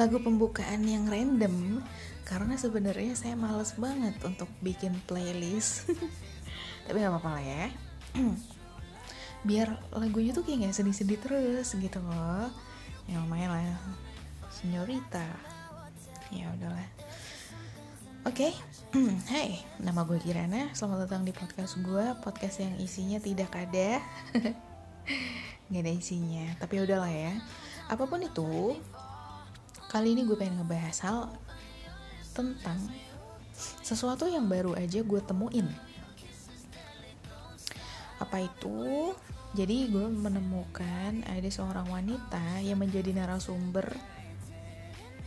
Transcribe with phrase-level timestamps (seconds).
[0.00, 1.84] lagu pembukaan yang random
[2.24, 5.92] karena sebenarnya saya males banget untuk bikin playlist
[6.88, 7.64] tapi nggak apa-apa lah ya
[9.48, 12.48] biar lagunya tuh kayak nggak sedih-sedih terus gitu loh
[13.12, 13.76] ya lumayan lah
[14.48, 15.28] senyorita
[16.32, 16.88] ya udahlah
[18.20, 18.52] Oke, okay.
[19.32, 20.68] hai, nama gue Kirana.
[20.76, 23.96] Selamat datang di podcast gue, podcast yang isinya tidak ada,
[25.72, 26.52] nggak ada isinya.
[26.60, 27.32] Tapi udahlah ya.
[27.88, 28.76] Apa pun itu,
[29.90, 31.18] kali ini gue pengen ngebahas hal
[32.30, 32.78] tentang
[33.82, 35.66] sesuatu yang baru aja gue temuin.
[38.22, 39.10] Apa itu?
[39.58, 43.90] Jadi gue menemukan ada seorang wanita yang menjadi narasumber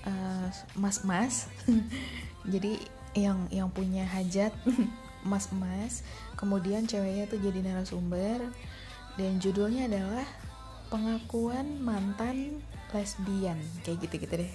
[0.08, 1.47] uh, mas-mas
[2.53, 2.80] jadi
[3.14, 4.52] yang yang punya hajat
[5.30, 6.03] mas-mas
[6.36, 8.39] kemudian ceweknya tuh jadi narasumber
[9.16, 10.28] dan judulnya adalah
[10.89, 13.59] pengakuan mantan lesbian.
[13.81, 14.52] Kayak gitu gitu deh.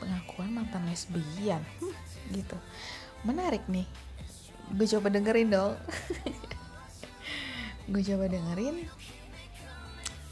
[0.00, 1.62] Pengakuan mantan lesbian.
[1.82, 1.94] Hmm,
[2.32, 2.56] gitu.
[3.26, 3.84] Menarik nih.
[4.70, 5.74] Gue coba dengerin dong.
[7.92, 8.86] Gue coba dengerin.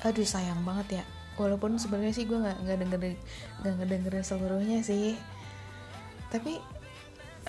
[0.06, 1.04] Aduh sayang banget ya.
[1.38, 3.14] Walaupun sebenarnya sih gue nggak nggak dengerin
[3.62, 5.18] nggak ngedengerin seluruhnya sih.
[6.30, 6.58] Tapi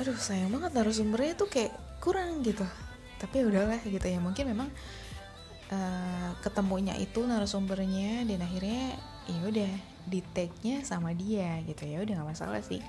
[0.01, 2.65] aduh sayang banget narasumbernya tuh kayak kurang gitu.
[3.21, 4.17] Tapi ya udahlah gitu ya.
[4.17, 4.69] Mungkin memang
[5.69, 8.97] uh, ketemunya itu narasumbernya dan akhirnya
[9.29, 9.71] ya udah
[10.09, 11.85] di tag-nya sama dia gitu.
[11.85, 12.81] Ya udah nggak masalah sih.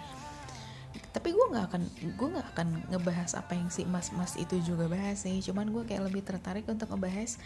[1.11, 1.83] Tapi gue nggak akan
[2.17, 5.39] gue nggak akan ngebahas apa yang si mas mas itu juga bahas sih.
[5.45, 7.37] Cuman gue kayak lebih tertarik untuk ngebahas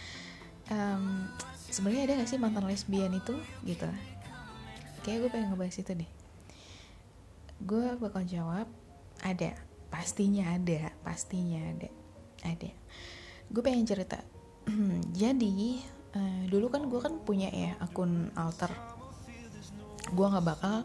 [0.71, 1.29] um,
[1.69, 3.35] sebenarnya ada gak sih mantan lesbian itu?
[3.67, 3.89] Gitu.
[5.03, 6.11] Kayak gue pengen ngebahas itu deh.
[7.65, 8.69] Gue bakal jawab
[9.25, 9.53] ada.
[9.91, 11.91] Pastinya ada pastinya ada.
[12.45, 12.71] Ada.
[13.49, 14.34] Gue pengen cerita
[15.21, 15.57] jadi
[16.17, 18.71] uh, dulu kan gue kan punya ya akun alter.
[20.13, 20.85] Gue nggak bakal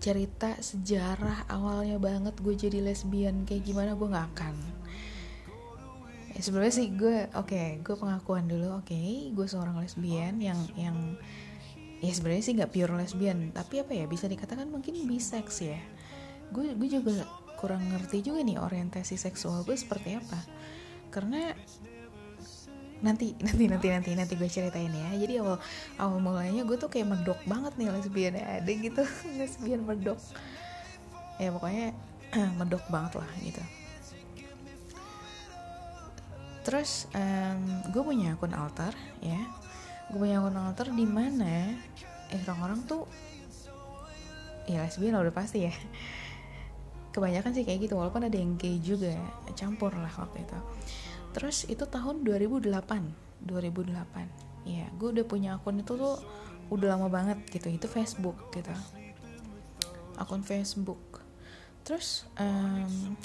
[0.00, 4.56] cerita sejarah awalnya banget gue jadi lesbian kayak gimana gue nggak akan.
[6.32, 10.56] Ya, sebenarnya sih gue oke okay, gue pengakuan dulu oke okay, gue seorang lesbian yang
[10.72, 10.96] yang
[12.00, 15.80] ya sebenarnya sih nggak pure lesbian tapi apa ya bisa dikatakan mungkin bisex ya.
[16.48, 17.28] Gue gue juga
[17.60, 20.40] kurang ngerti juga nih orientasi seksual gue seperti apa.
[21.12, 21.52] Karena
[23.00, 25.10] nanti nanti nanti nanti nanti gue ceritain ya.
[25.16, 25.56] Jadi awal
[25.96, 29.02] awal mulanya gue tuh kayak medok banget nih lesbian ada gitu.
[29.40, 30.20] Lesbian medok.
[31.40, 31.96] Ya pokoknya
[32.60, 33.62] medok banget lah gitu.
[36.60, 38.92] Terus um, gue punya akun altar
[39.24, 39.40] ya.
[40.12, 41.72] Gue punya akun alter di mana
[42.30, 43.10] eh orang-orang tuh
[44.68, 45.74] ya lesbian udah pasti ya.
[47.10, 49.16] Kebanyakan sih kayak gitu walaupun ada yang gay juga
[49.58, 50.58] campur lah waktu itu
[51.30, 52.66] terus itu tahun 2008
[53.46, 56.20] 2008 ya gue udah punya akun itu tuh
[56.70, 57.68] udah lama banget gitu.
[57.68, 58.70] Itu Facebook gitu.
[60.16, 61.20] Akun Facebook.
[61.82, 63.18] Terus um,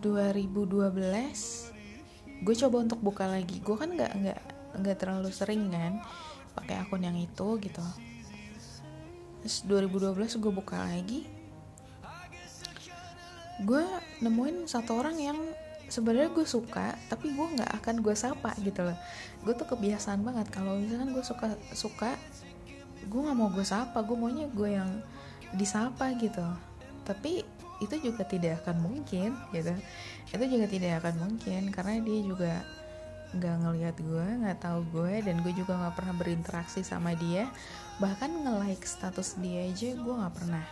[0.00, 0.64] 2012
[2.44, 3.60] gue coba untuk buka lagi.
[3.60, 4.40] Gue kan nggak nggak
[4.80, 6.00] nggak terlalu sering kan
[6.56, 7.84] pakai akun yang itu gitu.
[9.44, 11.28] Terus 2012 gue buka lagi.
[13.62, 13.84] Gue
[14.24, 15.38] nemuin satu orang yang
[15.94, 18.98] sebenarnya gue suka tapi gue nggak akan gue sapa gitu loh.
[19.46, 22.18] Gue tuh kebiasaan banget kalau misalkan gue suka suka
[23.06, 24.90] gue nggak mau gue sapa gue maunya gue yang
[25.54, 26.42] disapa gitu.
[27.06, 27.46] Tapi
[27.78, 29.70] itu juga tidak akan mungkin gitu.
[30.34, 32.52] Itu juga tidak akan mungkin karena dia juga
[33.34, 37.46] nggak ngelihat gue nggak tahu gue dan gue juga nggak pernah berinteraksi sama dia.
[38.02, 40.66] Bahkan nge-like status dia aja gue nggak pernah.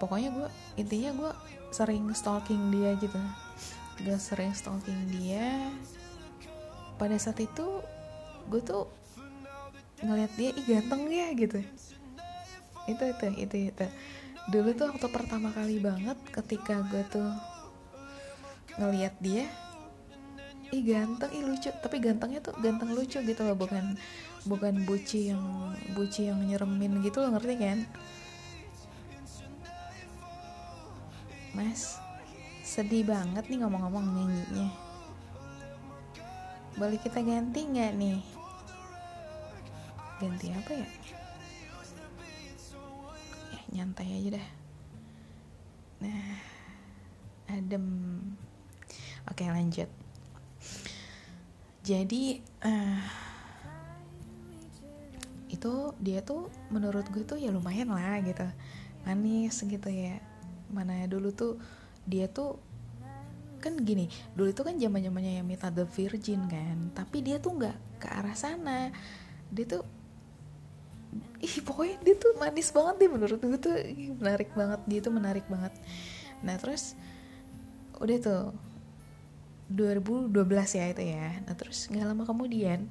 [0.00, 0.48] Pokoknya gue
[0.80, 1.32] intinya gue
[1.68, 3.20] sering stalking dia gitu
[4.00, 5.68] gak sering stalking dia.
[6.96, 7.84] Pada saat itu
[8.48, 8.88] gue tuh
[10.02, 11.60] ngeliat dia ih ganteng ya gitu.
[12.88, 13.86] Itu itu itu itu.
[14.50, 17.30] Dulu tuh waktu pertama kali banget ketika gue tuh
[18.80, 19.46] ngeliat dia
[20.74, 21.70] ih ganteng ih lucu.
[21.70, 23.94] Tapi gantengnya tuh ganteng lucu gitu loh bukan
[24.42, 25.44] bukan buci yang
[25.94, 27.78] buci yang nyeremin gitu loh ngerti kan?
[31.54, 32.01] Mas
[32.72, 34.72] sedih banget nih ngomong-ngomong nyanyinya.
[36.80, 38.16] Boleh kita ganti nggak nih?
[40.16, 40.88] Ganti apa ya?
[43.52, 44.48] Ya nyantai aja dah.
[46.00, 46.40] Nah
[47.52, 47.86] adem.
[49.28, 49.92] Oke lanjut.
[51.84, 53.04] Jadi uh,
[55.52, 58.48] itu dia tuh menurut gue tuh ya lumayan lah gitu.
[59.04, 60.24] Manis gitu ya.
[60.72, 61.60] Mana dulu tuh
[62.06, 62.58] dia tuh
[63.62, 67.54] kan gini dulu itu kan zaman zamannya yang Mita the Virgin kan tapi dia tuh
[67.54, 68.90] nggak ke arah sana.
[69.54, 69.86] Dia tuh
[71.38, 73.78] ih pokoknya dia tuh manis banget deh menurut gue tuh.
[74.18, 75.70] Menarik banget dia tuh menarik banget.
[76.42, 76.98] Nah terus
[78.02, 78.50] udah tuh
[79.70, 80.34] 2012
[80.74, 81.38] ya itu ya.
[81.46, 82.90] Nah terus nggak lama kemudian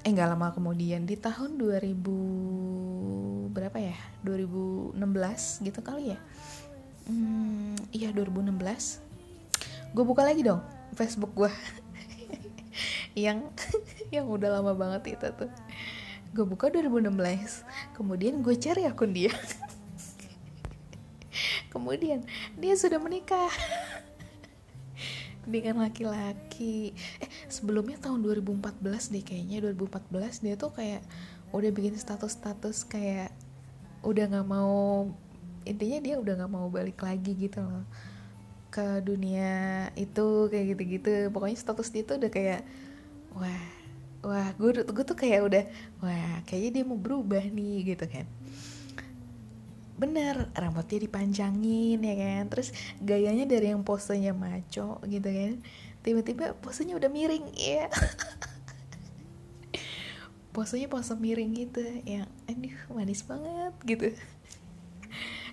[0.00, 3.94] eh nggak lama kemudian di tahun 2000 berapa ya?
[4.26, 4.98] 2016
[5.62, 6.18] gitu kali ya
[7.10, 8.54] hmm, iya 2016
[9.90, 10.62] gue buka lagi dong
[10.94, 11.50] Facebook gue
[13.18, 13.50] yang
[14.14, 15.50] yang udah lama banget itu tuh.
[16.30, 17.66] Gue buka 2016
[17.98, 19.34] kemudian gue cari akun dia.
[21.70, 22.26] Kemudian
[22.58, 23.46] dia sudah menikah
[25.46, 26.90] dengan laki-laki.
[27.22, 30.98] Eh sebelumnya tahun 2014 deh kayaknya 2014 dia tuh kayak
[31.54, 33.30] udah bikin status-status kayak
[34.02, 35.06] udah nggak mau
[35.66, 37.84] intinya dia udah nggak mau balik lagi gitu loh.
[38.70, 41.10] Ke dunia itu kayak gitu-gitu.
[41.34, 42.60] Pokoknya status dia tuh udah kayak
[43.34, 43.64] wah
[44.20, 45.64] wah gue gue tuh kayak udah
[46.04, 48.26] wah kayaknya dia mau berubah nih gitu kan.
[50.00, 52.42] Bener rambutnya dipanjangin ya kan.
[52.48, 52.68] Terus
[53.02, 55.56] gayanya dari yang posenya maco gitu kan
[56.00, 57.92] tiba-tiba posenya udah miring ya
[60.56, 64.08] posenya pose miring gitu yang aduh manis banget gitu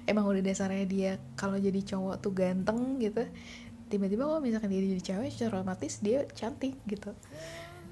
[0.07, 3.27] emang udah dasarnya dia kalau jadi cowok tuh ganteng gitu
[3.87, 7.11] tiba-tiba kalau misalkan dia jadi cewek secara otomatis dia cantik gitu.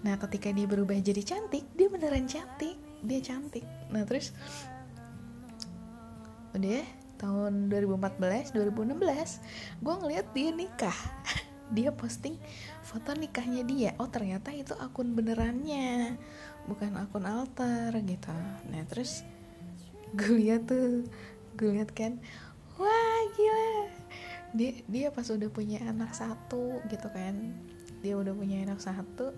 [0.04, 3.64] Nah ketika dia berubah jadi cantik dia beneran cantik dia cantik.
[3.92, 4.36] Nah terus
[6.56, 6.84] udah
[7.16, 11.00] tahun 2014 2016 gue ngeliat dia nikah.
[11.66, 12.38] Dia posting
[12.86, 13.98] foto nikahnya dia.
[13.98, 16.14] Oh ternyata itu akun benerannya
[16.70, 18.38] bukan akun alter gitu.
[18.70, 19.26] Nah terus
[20.14, 21.10] gue lihat tuh
[21.56, 22.20] gue lihat kan
[22.76, 23.88] wah gila.
[24.56, 27.56] Dia dia pas udah punya anak satu gitu kan
[28.00, 29.34] dia udah punya anak satu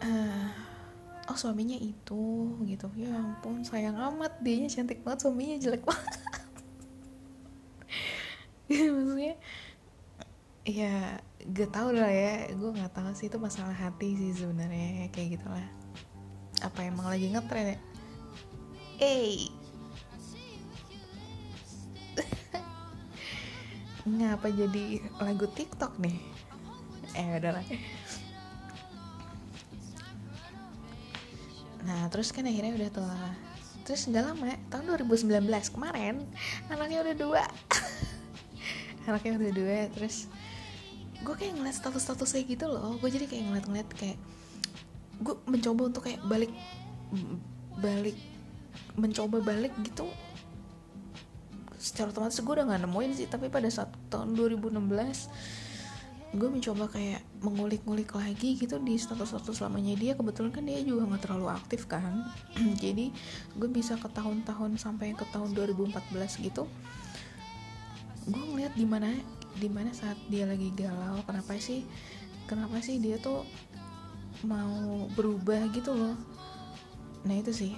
[0.00, 0.50] uh,
[1.28, 2.88] oh suaminya itu gitu.
[2.96, 6.20] Ya ampun sayang amat dia cantik banget suaminya jelek banget.
[8.64, 9.34] Ya, maksudnya
[10.64, 15.36] ya gak tau lah ya gue nggak tahu sih itu masalah hati sih sebenarnya kayak
[15.36, 15.68] gitulah.
[16.64, 17.78] Apa emang lagi ngetren ya?
[19.04, 19.52] Eh
[24.04, 26.16] ngapa jadi lagu TikTok nih?
[27.16, 27.64] Eh udah lah.
[31.84, 33.08] Nah terus kan akhirnya udah tuh
[33.84, 36.24] terus nggak lama tahun 2019 kemarin
[36.68, 37.44] anaknya udah dua.
[39.08, 40.28] Anaknya udah dua terus
[41.24, 42.96] gue kayak ngeliat status-status kayak gitu loh.
[43.00, 44.18] Gue jadi kayak ngeliat-ngeliat kayak
[45.20, 46.52] gue mencoba untuk kayak balik
[47.78, 48.16] balik
[48.98, 50.08] mencoba balik gitu
[51.84, 54.80] secara otomatis gue udah gak nemuin sih tapi pada saat tahun 2016
[56.34, 60.18] gue mencoba kayak mengulik-ngulik lagi gitu di status-status lamanya dia.
[60.18, 62.26] Kebetulan kan dia juga nggak terlalu aktif kan.
[62.82, 63.14] Jadi
[63.54, 65.94] gue bisa ke tahun-tahun sampai ke tahun 2014
[66.42, 66.66] gitu
[68.24, 69.12] gue ngeliat di mana
[69.60, 71.84] di mana saat dia lagi galau kenapa sih
[72.48, 73.44] kenapa sih dia tuh
[74.44, 76.16] mau berubah gitu loh.
[77.24, 77.72] Nah itu sih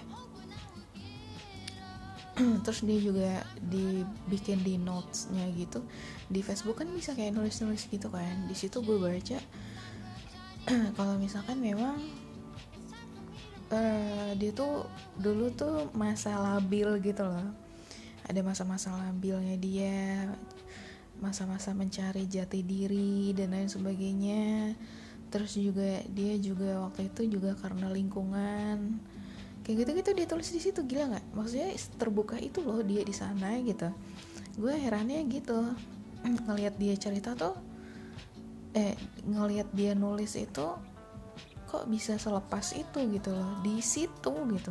[2.65, 3.31] terus dia juga
[3.65, 5.81] dibikin di notesnya gitu.
[6.29, 8.45] Di Facebook kan bisa kayak nulis-nulis gitu kan.
[8.45, 9.39] Di situ gue baca
[10.99, 11.97] kalau misalkan memang
[13.73, 14.85] uh, dia tuh
[15.17, 17.49] dulu tuh masa labil gitu loh.
[18.27, 20.29] Ada masa-masa labilnya dia
[21.17, 24.77] masa-masa mencari jati diri dan lain sebagainya.
[25.33, 29.01] Terus juga dia juga waktu itu juga karena lingkungan
[29.67, 31.27] kayak gitu gitu dia tulis di situ gila nggak?
[31.35, 33.91] Maksudnya terbuka itu loh dia di sana gitu.
[34.55, 35.75] Gue herannya gitu
[36.23, 37.59] ngelihat dia cerita tuh
[38.79, 38.95] eh
[39.27, 40.67] ngelihat dia nulis itu
[41.67, 44.71] kok bisa selepas itu gitu loh di situ gitu.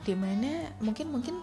[0.00, 1.36] Di mana mungkin mungkin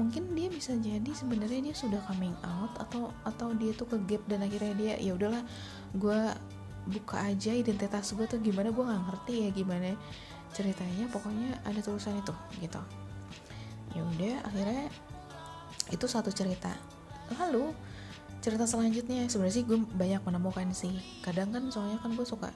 [0.00, 4.24] mungkin dia bisa jadi sebenarnya dia sudah coming out atau atau dia tuh ke gap
[4.24, 5.44] dan akhirnya dia ya udahlah
[5.92, 6.20] gue
[6.88, 9.92] buka aja identitas gue tuh gimana gue nggak ngerti ya gimana
[10.50, 12.82] ceritanya pokoknya ada tulisan itu gitu.
[13.94, 14.86] Ya udah akhirnya
[15.90, 16.70] itu satu cerita.
[17.38, 17.74] Lalu
[18.40, 20.94] cerita selanjutnya sebenarnya sih gue banyak menemukan sih.
[21.22, 22.50] Kadang kan soalnya kan gue suka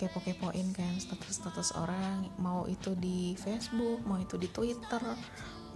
[0.00, 5.04] kepo-kepoin kan status-status orang mau itu di Facebook mau itu di Twitter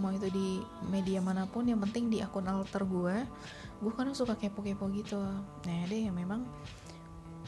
[0.00, 3.20] mau itu di media mana pun yang penting di akun alter gue
[3.84, 5.20] gue kan suka kepo-kepo gitu.
[5.68, 6.48] Nah ada yang memang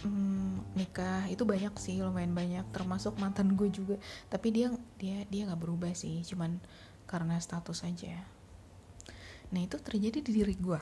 [0.02, 2.64] hmm, nikah itu banyak sih lumayan banyak.
[2.74, 3.96] Termasuk mantan gue juga.
[4.28, 4.68] Tapi dia
[5.00, 6.60] dia dia nggak berubah sih cuman
[7.06, 8.18] karena status aja.
[9.54, 10.80] Nah itu terjadi di diri gue.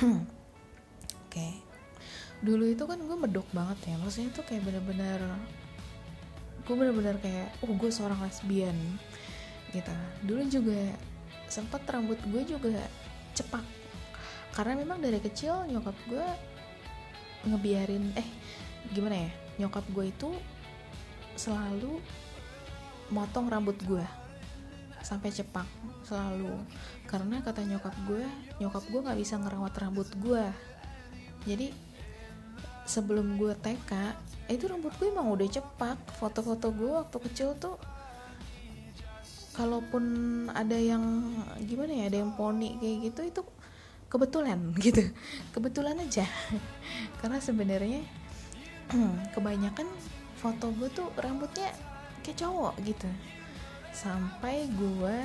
[1.32, 1.62] Kayak
[2.40, 3.96] dulu itu kan gue medok banget ya.
[4.00, 5.20] Maksudnya tuh kayak bener-bener
[6.64, 8.74] gue bener-bener kayak oh gue seorang lesbian
[9.70, 9.94] gitu.
[10.26, 10.80] Dulu juga
[11.46, 12.82] sempet rambut gue juga
[13.36, 13.62] cepak.
[14.50, 16.26] Karena memang dari kecil nyokap gue
[17.46, 18.28] ngebiarin eh
[18.92, 19.30] gimana ya
[19.60, 20.30] nyokap gue itu
[21.36, 22.00] selalu
[23.10, 24.04] motong rambut gue
[25.00, 25.64] sampai cepak
[26.04, 26.52] selalu.
[27.08, 28.24] Karena kata nyokap gue
[28.60, 30.44] nyokap gue nggak bisa ngerawat rambut gue
[31.48, 31.72] jadi
[32.84, 33.92] sebelum gue TK
[34.50, 35.98] itu rambut gue emang udah cepak.
[36.18, 37.80] Foto-foto gue waktu kecil tuh
[39.56, 40.04] kalaupun
[40.52, 41.02] ada yang
[41.66, 43.42] gimana ya ada yang poni kayak gitu itu
[44.10, 45.06] kebetulan gitu.
[45.54, 46.26] Kebetulan aja.
[47.22, 48.02] Karena sebenarnya
[49.34, 49.86] kebanyakan
[50.36, 51.70] foto gue tuh rambutnya
[52.26, 53.08] kayak cowok gitu.
[53.94, 55.18] Sampai gue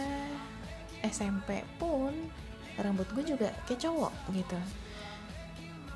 [1.01, 2.13] SMP pun
[2.77, 4.59] rambut gue juga kayak cowok gitu.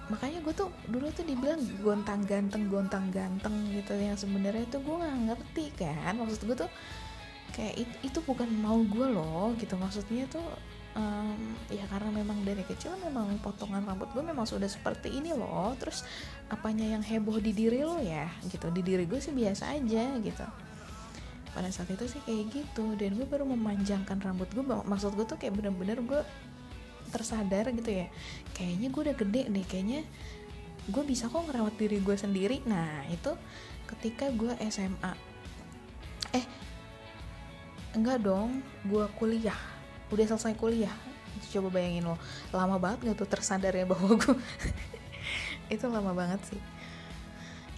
[0.10, 3.94] Makanya gue tuh dulu tuh dibilang gontang ganteng gontang ganteng gitu.
[3.94, 6.18] Yang sebenarnya tuh gue nggak ngerti kan.
[6.18, 6.72] Maksud gue tuh
[7.54, 9.78] kayak itu, itu bukan mau gue loh gitu.
[9.78, 10.46] Maksudnya tuh
[11.00, 15.72] um, ya karena memang dari kecil memang potongan rambut gue memang sudah seperti ini loh.
[15.80, 16.04] Terus
[16.52, 18.68] apanya yang heboh di diri lo ya gitu.
[18.70, 20.48] Di diri gue sih biasa aja gitu.
[21.56, 22.94] Pada saat itu sih kayak gitu.
[23.00, 24.64] Dan gue baru memanjangkan rambut gue.
[24.64, 26.22] Maksud gue tuh kayak bener-bener gue
[27.10, 28.12] tersadar gitu ya.
[28.54, 30.02] Kayaknya gue udah gede deh kayaknya
[30.90, 32.62] gue bisa kok ngerawat diri gue sendiri.
[32.68, 33.32] Nah itu
[33.88, 35.14] ketika gue SMA
[36.36, 36.46] eh
[37.96, 38.62] enggak dong.
[38.86, 39.79] Gue kuliah
[40.10, 40.94] udah selesai kuliah.
[41.50, 42.16] Coba bayangin lo
[42.54, 44.36] lama banget gak tuh tersadar ya bahwa gue
[45.74, 46.62] itu lama banget sih.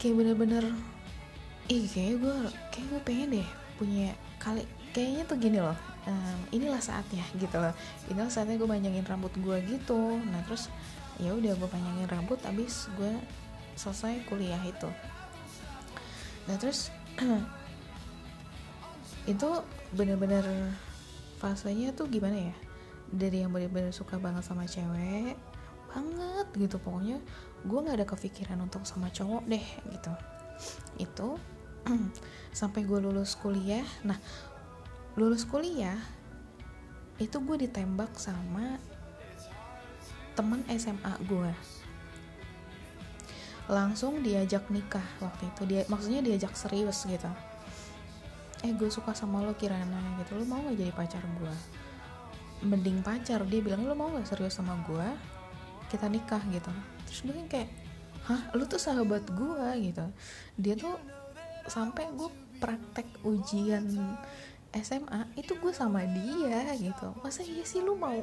[0.01, 0.65] Kayak bener-bener
[1.71, 2.35] ih kayak gue
[2.73, 4.11] kayak gue pengen deh punya
[4.41, 7.73] kali kayaknya tuh gini loh um, inilah saatnya gitu loh.
[8.09, 10.19] Inilah saatnya gue panjangin rambut gue gitu.
[10.21, 10.71] Nah terus
[11.21, 13.13] ya udah gue panjangin rambut abis gue
[13.77, 14.89] selesai kuliah itu.
[16.49, 16.89] Nah terus
[19.31, 19.49] itu
[19.93, 20.43] bener-bener
[21.41, 22.55] fasenya tuh gimana ya?
[23.09, 25.33] Dari yang bener-bener suka banget sama cewek
[25.89, 26.77] banget gitu.
[26.77, 27.17] Pokoknya
[27.65, 30.13] gue nggak ada kepikiran untuk sama cowok deh gitu.
[31.01, 31.29] Itu
[32.59, 33.83] sampai gue lulus kuliah.
[34.05, 34.21] Nah
[35.17, 35.97] lulus kuliah
[37.17, 38.77] itu gue ditembak sama
[40.37, 41.51] teman SMA gue
[43.65, 45.61] langsung diajak nikah waktu itu.
[45.65, 47.50] Dia maksudnya diajak serius gitu
[48.61, 50.37] eh gue suka sama lo Kirana gitu.
[50.37, 51.55] Lo mau gak jadi pacar gue?
[52.65, 53.41] Mending pacar.
[53.49, 55.07] Dia bilang lo mau gak serius sama gue?
[55.89, 56.71] Kita nikah gitu.
[57.09, 57.69] Terus gue kayak
[58.29, 60.05] hah lo tuh sahabat gue gitu.
[60.61, 60.95] Dia tuh
[61.65, 62.29] sampai gue
[62.61, 63.89] praktek ujian
[64.71, 67.11] SMA itu gue sama dia gitu.
[67.25, 68.15] Masa iya sih lu mau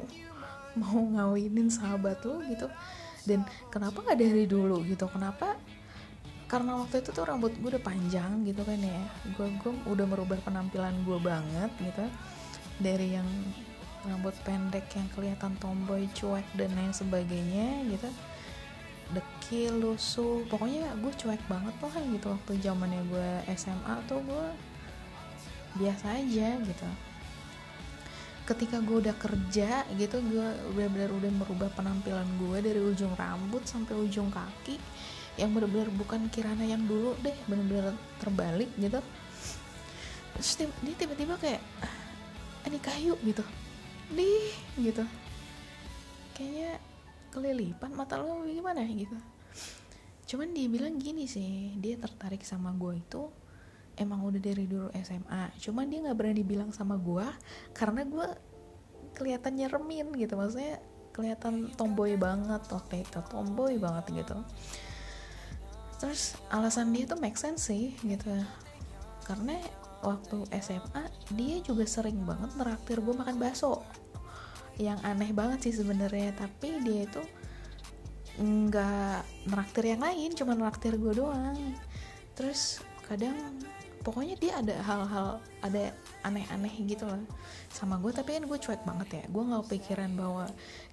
[0.79, 2.71] mau ngawinin sahabat lu gitu.
[3.27, 5.05] Dan kenapa nggak dari dulu gitu?
[5.11, 5.59] Kenapa
[6.49, 9.01] karena waktu itu tuh rambut gue udah panjang gitu kan ya.
[9.37, 12.05] Gue gue udah merubah penampilan gue banget gitu.
[12.81, 13.29] Dari yang
[14.09, 18.09] rambut pendek yang kelihatan tomboy cuek dan lain sebagainya gitu.
[19.13, 24.45] Dekil lusuh pokoknya gue cuek banget kan gitu waktu zamannya gue SMA tuh gue
[25.77, 26.89] biasa aja gitu.
[28.49, 33.93] Ketika gue udah kerja gitu gue benar-benar udah merubah penampilan gue dari ujung rambut sampai
[33.93, 34.81] ujung kaki
[35.39, 38.99] yang benar-benar bukan kirana yang dulu deh benar-benar terbalik gitu.
[40.35, 43.43] Terus dia tiba-tiba kayak ah, ini kayu gitu.
[44.11, 45.03] Nih gitu.
[46.35, 46.79] Kayaknya
[47.31, 49.15] kelilipan mata lo gimana gitu.
[50.29, 53.31] Cuman dia bilang gini sih dia tertarik sama gue itu
[53.95, 57.27] emang udah dari dulu SMA cuman dia nggak berani bilang sama gue
[57.75, 58.27] karena gue
[59.15, 60.35] kelihatannya remin gitu.
[60.35, 60.83] Maksudnya
[61.19, 64.39] kelihatan tomboy banget waktu itu tomboy banget gitu
[65.99, 68.31] terus alasan dia tuh make sense sih gitu.
[69.27, 69.59] Karena
[69.99, 71.03] waktu SMA
[71.35, 73.83] dia juga sering banget neraktir gue makan bakso.
[74.79, 77.21] Yang aneh banget sih sebenarnya tapi dia itu
[78.39, 81.59] nggak neraktir yang lain cuma neraktir gue doang.
[82.33, 83.35] Terus kadang
[83.99, 85.27] pokoknya dia ada hal-hal
[85.59, 85.91] ada
[86.23, 87.19] aneh-aneh gitu loh
[87.67, 90.45] sama gue tapi kan gue cuek banget ya gue nggak pikiran bahwa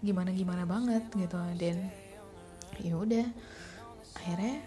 [0.02, 1.86] gimana gimana banget gitu dan
[2.82, 3.26] ya udah
[4.18, 4.58] akhirnya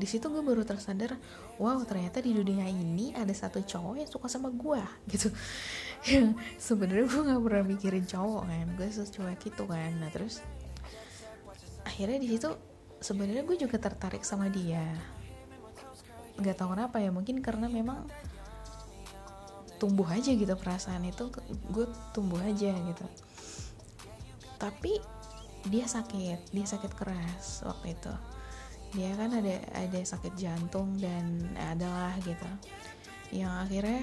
[0.00, 1.20] di situ gue baru tersadar
[1.60, 4.80] wow ternyata di dunia ini ada satu cowok yang suka sama gue
[5.12, 5.28] gitu.
[6.08, 9.92] Yang sebenarnya gue nggak pernah mikirin cowok kan gue secuek itu kan.
[10.00, 10.40] Nah terus
[11.84, 12.48] akhirnya di situ
[13.04, 14.88] sebenarnya gue juga tertarik sama dia.
[16.40, 18.08] Nggak tahu kenapa ya mungkin karena memang
[19.76, 21.28] tumbuh aja gitu perasaan itu
[21.68, 23.04] gue tumbuh aja gitu.
[24.56, 25.20] Tapi
[25.68, 28.12] dia sakit dia sakit keras waktu itu
[28.90, 32.48] dia kan ada ada sakit jantung dan adalah gitu.
[33.30, 34.02] Yang akhirnya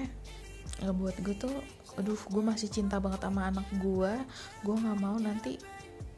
[0.84, 1.56] ngebuat gue tuh
[1.98, 4.12] aduh gue masih cinta banget sama anak gue
[4.62, 5.60] gue nggak mau nanti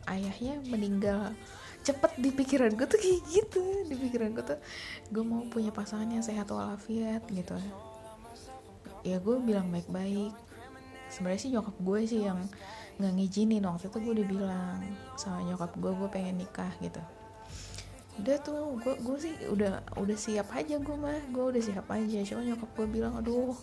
[0.07, 1.35] ayahnya meninggal.
[1.81, 4.61] Cepet di pikiran gue tuh kayak gitu di pikiran gue tuh.
[5.11, 7.59] Gue mau punya pasangan yang sehat walafiat gitu.
[9.03, 10.31] Ya gue bilang baik-baik.
[11.11, 12.39] Sebenarnya sih nyokap gue sih yang
[13.03, 13.67] nggak ngizinin.
[13.67, 14.79] Waktu itu gue udah bilang
[15.19, 17.03] sama nyokap gue gue pengen nikah gitu
[18.21, 21.21] udah tuh gue gue sih udah udah siap aja gue mah.
[21.33, 22.19] Gue udah siap aja.
[22.23, 23.57] Cuma nyokap gue bilang aduh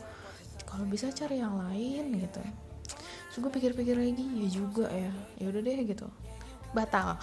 [0.65, 2.41] kalau bisa cari yang lain gitu.
[3.29, 5.13] So gue pikir-pikir lagi ya juga ya.
[5.37, 6.09] Ya udah deh gitu.
[6.73, 7.15] Batal.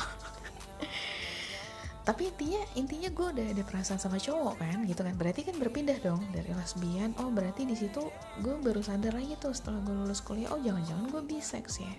[2.08, 5.18] Tapi intinya intinya gue udah ada perasaan sama cowok kan gitu kan.
[5.18, 8.00] Berarti kan berpindah dong dari lesbian oh berarti di situ
[8.40, 10.54] gue baru sadar lagi tuh setelah gue lulus kuliah.
[10.54, 11.92] Oh jangan-jangan gue bisex ya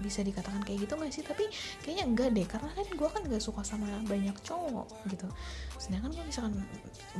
[0.00, 1.24] bisa dikatakan kayak gitu gak sih?
[1.24, 1.44] Tapi
[1.82, 5.26] kayaknya enggak deh karena kan gue kan gak suka sama banyak cowok gitu.
[5.80, 6.54] Sedangkan gue misalkan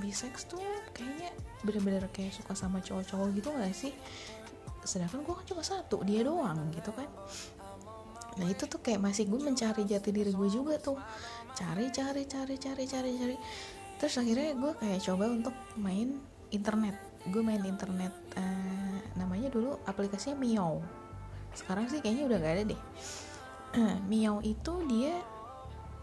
[0.01, 1.33] bisex tuh kayaknya
[1.65, 3.93] bener-bener kayak suka sama cowok-cowok gitu gak sih?
[4.85, 7.09] Sedangkan gue kan cuma satu dia doang gitu kan.
[8.37, 11.01] Nah itu tuh kayak masih gue mencari jati diri gue juga tuh.
[11.57, 13.37] Cari cari cari cari cari cari.
[13.97, 16.21] Terus akhirnya gue kayak coba untuk main
[16.53, 16.97] internet.
[17.27, 21.06] Gue main internet uh, namanya dulu aplikasinya Miao
[21.57, 22.81] sekarang sih kayaknya udah gak ada deh.
[24.11, 25.17] Miao itu dia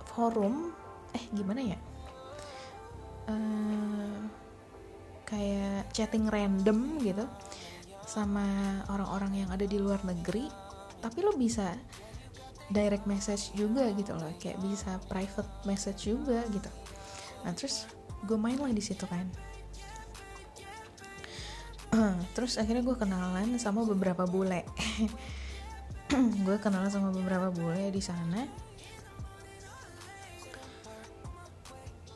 [0.10, 0.74] forum
[1.14, 1.78] eh gimana ya?
[3.30, 4.28] Uh,
[5.24, 7.24] kayak chatting random gitu
[8.04, 8.44] sama
[8.92, 10.50] orang-orang yang ada di luar negeri.
[11.00, 11.72] Tapi lo bisa
[12.74, 16.70] direct message juga gitu loh kayak bisa private message juga gitu.
[17.46, 17.86] Nah terus
[18.26, 19.30] gue main lah di situ kan.
[22.36, 24.66] Terus akhirnya gue kenalan sama beberapa bule
[26.46, 28.46] gue kenalan sama beberapa bule di sana.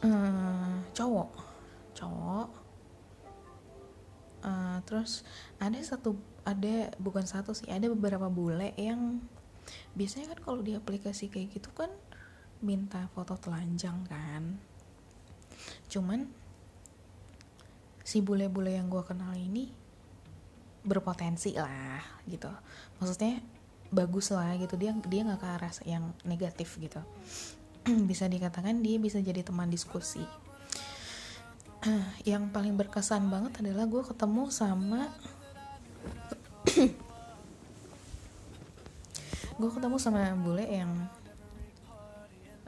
[0.04, 1.32] Uh, cowok.
[1.98, 2.50] Cowok.
[4.46, 6.16] Uh, terus ada satu
[6.48, 9.20] ada bukan satu sih ada beberapa bule yang
[9.98, 11.92] biasanya kan kalau di aplikasi kayak gitu kan
[12.62, 14.58] minta foto telanjang kan.
[15.92, 16.30] Cuman
[18.08, 19.68] si bule-bule yang gue kenal ini
[20.88, 22.48] berpotensi lah gitu.
[23.04, 23.44] Maksudnya
[23.94, 24.76] bagus lah gitu.
[24.76, 27.00] Dia dia nggak ke arah yang negatif gitu.
[28.10, 30.24] Bisa dikatakan dia bisa jadi teman diskusi.
[32.30, 35.08] Yang paling berkesan banget adalah gue ketemu sama
[39.58, 40.92] gue ketemu sama bule yang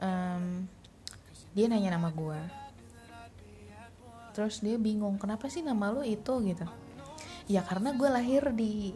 [0.02, 0.66] um,
[1.54, 2.40] dia nanya nama gue
[4.34, 6.32] terus dia bingung kenapa sih nama lu itu?
[6.42, 6.66] Gitu.
[7.50, 8.94] Ya karena gue lahir di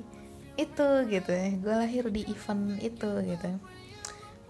[0.55, 1.49] itu gitu ya.
[1.59, 3.51] Gue lahir di event itu gitu.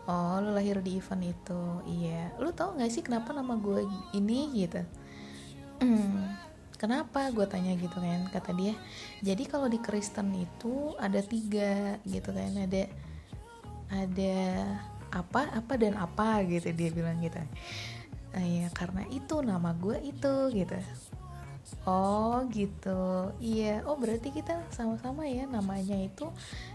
[0.05, 1.63] Oh lu lahir di event itu.
[1.89, 2.37] Iya.
[2.41, 4.83] Lu tau gak sih kenapa nama gue ini gitu?
[5.81, 6.37] Hmm,
[6.81, 8.75] kenapa gue tanya gitu kan kata dia.
[9.25, 12.53] Jadi kalau di Kristen itu ada tiga gitu kan.
[12.53, 12.83] Ada
[13.95, 14.37] ada
[15.15, 17.41] apa apa dan apa gitu dia bilang gitu.
[18.35, 20.75] Nah, ya karena itu nama gue itu gitu
[21.85, 23.33] oh gitu.
[23.41, 23.85] Iya.
[23.89, 26.29] Oh berarti kita sama-sama ya namanya itu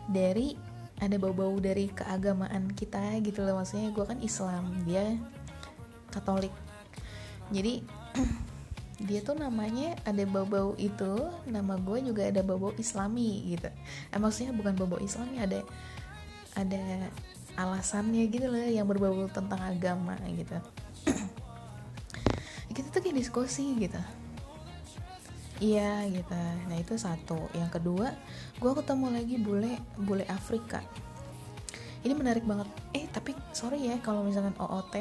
[0.10, 0.58] dari
[1.00, 3.62] ada bau-bau dari keagamaan kita gitu loh.
[3.62, 5.16] Maksudnya gue kan Islam dia
[6.10, 6.54] Katolik.
[7.50, 7.86] Jadi
[9.08, 13.70] dia tuh namanya ada bau-bau itu nama gue juga ada bau-bau Islami gitu.
[14.12, 15.64] Eh, maksudnya bukan bau-bau Islami ada
[16.58, 17.10] ada
[17.56, 20.58] alasannya gitu loh yang berbau tentang agama gitu.
[22.76, 24.00] Kita tuh kayak diskusi gitu
[25.60, 26.36] iya gitu.
[26.68, 27.52] Nah itu satu.
[27.56, 28.16] Yang kedua
[28.60, 30.84] gue ketemu lagi bule bule Afrika.
[32.04, 32.68] Ini menarik banget.
[32.96, 34.96] Eh tapi sorry ya kalau misalkan OOT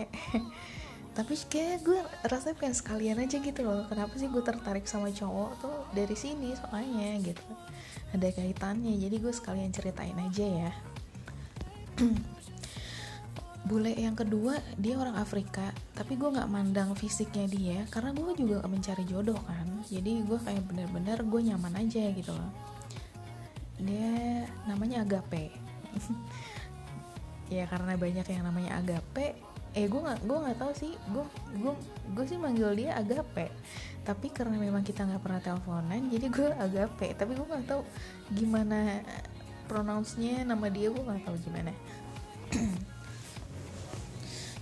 [1.18, 1.99] tapi kayak gue
[2.31, 3.87] rasanya pengen sekalian aja gitu loh.
[3.90, 7.42] Kenapa sih gue tertarik sama cowok tuh dari sini soalnya gitu.
[8.14, 8.94] Ada kaitannya.
[8.99, 10.71] Jadi gue sekalian ceritain aja ya
[13.68, 18.64] bule yang kedua dia orang Afrika tapi gue nggak mandang fisiknya dia karena gue juga
[18.64, 19.68] mencari jodoh kan.
[19.87, 22.50] Jadi gue kayak bener-bener gue nyaman aja gitu loh.
[23.78, 25.52] Dia namanya Agape.
[27.48, 29.40] Ya karena banyak yang namanya Agape
[29.72, 30.92] eh gue nggak gue nggak tahu sih.
[31.09, 31.24] Gue
[31.57, 31.72] gue
[32.12, 33.48] gue sih manggil dia Agape.
[34.04, 37.16] Tapi karena memang kita nggak pernah teleponan jadi gue Agape.
[37.16, 37.81] Tapi gue nggak tahu
[38.37, 39.00] gimana
[39.68, 41.72] pronounce-nya nama dia gue nggak tahu gimana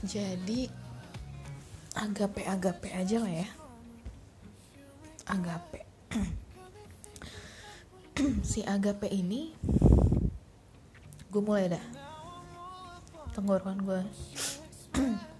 [0.06, 0.70] jadi
[1.98, 3.48] agape agape aja lah ya.
[5.26, 5.82] Agape.
[8.40, 9.52] Si agape ini
[11.28, 11.84] gue mulai dah.
[13.36, 14.00] Tenggorokan gue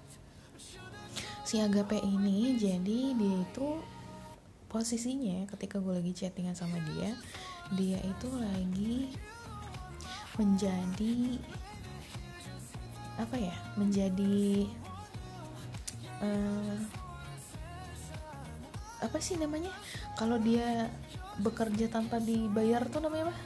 [1.49, 3.79] si agape ini jadi dia itu
[4.67, 7.15] posisinya ketika gue lagi chattingan sama dia
[7.79, 9.15] dia itu lagi
[10.37, 11.41] menjadi
[13.17, 14.69] apa ya menjadi
[16.21, 16.77] uh,
[19.01, 19.73] apa sih namanya?
[20.17, 20.89] Kalau dia
[21.41, 23.37] bekerja tanpa dibayar tuh namanya apa?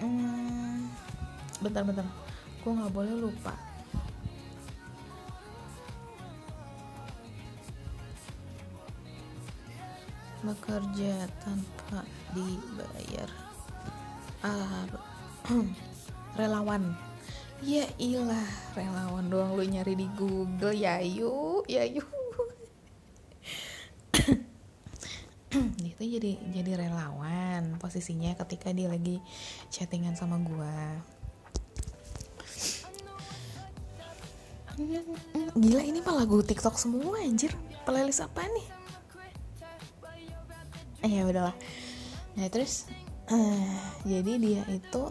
[0.00, 0.88] Hmm,
[1.58, 2.06] bentar bentar.
[2.62, 3.54] Gue nggak boleh lupa.
[10.40, 12.00] Bekerja tanpa
[12.32, 13.28] dibayar.
[14.40, 14.88] Ah
[16.38, 16.96] relawan
[17.60, 20.72] ya ilah relawan doang lu nyari di Google.
[20.72, 22.08] Ya yuk ya yuk
[25.90, 29.20] itu jadi jadi relawan posisinya ketika dia lagi
[29.68, 31.00] chattingan sama gua.
[35.60, 37.52] Gila ini mah lagu TikTok semua anjir.
[37.84, 38.66] Playlist apa nih?
[41.00, 41.56] Eh, ya udahlah.
[42.36, 42.88] Nah terus
[43.28, 45.02] uh, jadi dia itu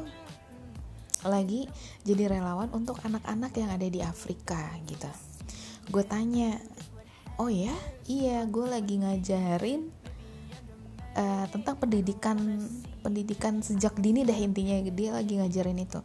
[1.28, 1.68] lagi
[2.08, 5.10] jadi relawan untuk anak-anak yang ada di Afrika gitu.
[5.90, 6.56] Gue tanya
[7.42, 7.74] oh ya?
[8.08, 9.90] Iya gue lagi ngajarin
[11.18, 12.38] uh, tentang pendidikan
[13.04, 16.00] pendidikan sejak dini dah intinya dia lagi ngajarin itu.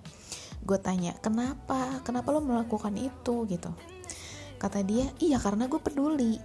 [0.65, 2.01] Gue tanya kenapa?
[2.03, 3.45] Kenapa lo melakukan itu?
[3.47, 3.71] Gitu.
[4.59, 6.41] Kata dia iya karena gue peduli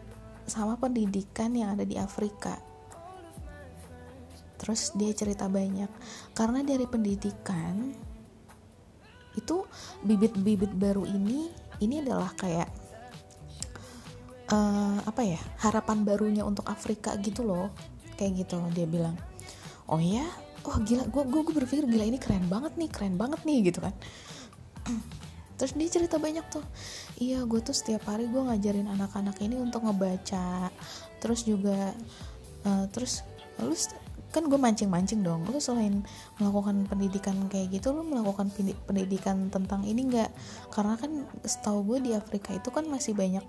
[0.49, 2.57] sama pendidikan yang ada di Afrika.
[4.59, 5.87] Terus dia cerita banyak
[6.35, 8.08] karena dari pendidikan
[9.37, 9.65] itu
[10.05, 12.69] bibit-bibit baru ini ini adalah kayak
[14.51, 17.69] uh, apa ya harapan barunya untuk Afrika gitu loh.
[18.19, 19.15] Kayak gitu dia bilang
[19.87, 20.27] oh ya
[20.67, 23.95] oh gila gue gue berpikir gila ini keren banget nih keren banget nih gitu kan.
[25.59, 26.63] Terus dia cerita banyak tuh
[27.19, 30.71] iya gue tuh setiap hari gue ngajarin anak-anak ini untuk ngebaca
[31.19, 31.91] terus juga
[32.63, 33.27] uh, terus
[33.59, 33.75] lalu
[34.29, 35.45] kan gue mancing-mancing dong.
[35.49, 36.05] Lu selain
[36.37, 38.53] melakukan pendidikan kayak gitu lu melakukan
[38.85, 40.31] pendidikan tentang ini nggak?
[40.69, 43.43] Karena kan setahu gue di Afrika itu kan masih banyak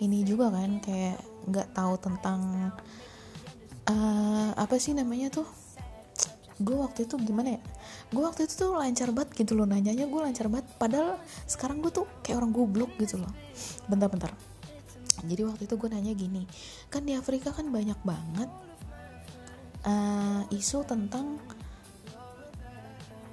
[0.00, 2.72] ini juga kan kayak nggak tahu tentang
[3.88, 5.48] uh, apa sih namanya tuh?
[6.60, 7.60] Gue waktu itu gimana ya?
[8.12, 10.68] Gue waktu itu tuh lancar banget gitu loh nanyanya gue lancar banget.
[10.76, 11.16] Padahal
[11.48, 13.32] sekarang gue tuh kayak orang goblok gitu loh.
[13.88, 14.36] Bentar-bentar
[15.24, 16.42] jadi waktu itu gue nanya gini
[16.88, 18.48] kan di Afrika kan banyak banget
[19.84, 21.38] uh, isu tentang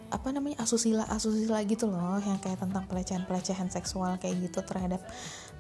[0.07, 5.03] apa namanya asusila asusila gitu loh yang kayak tentang pelecehan pelecehan seksual kayak gitu terhadap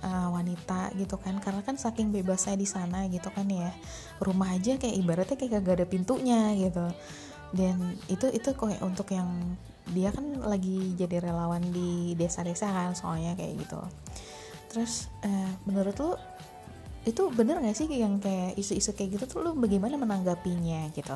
[0.03, 1.39] uh, wanita gitu kan.
[1.43, 3.71] Karena kan saking bebasnya di sana gitu kan ya.
[4.23, 6.87] Rumah aja kayak ibaratnya kayak gak ada pintunya gitu.
[7.51, 9.27] Dan itu itu kayak untuk yang
[9.91, 13.79] dia kan lagi jadi relawan di desa-desa kan soalnya kayak gitu.
[14.71, 16.11] Terus uh, menurut lu
[17.07, 21.15] itu bener gak sih yang kayak isu-isu kayak gitu tuh lu bagaimana menanggapinya gitu?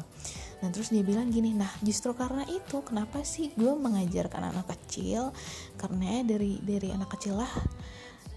[0.64, 5.36] Nah terus dia bilang gini nah justru karena itu kenapa sih gue mengajarkan anak kecil?
[5.76, 7.52] Karena dari dari anak kecil lah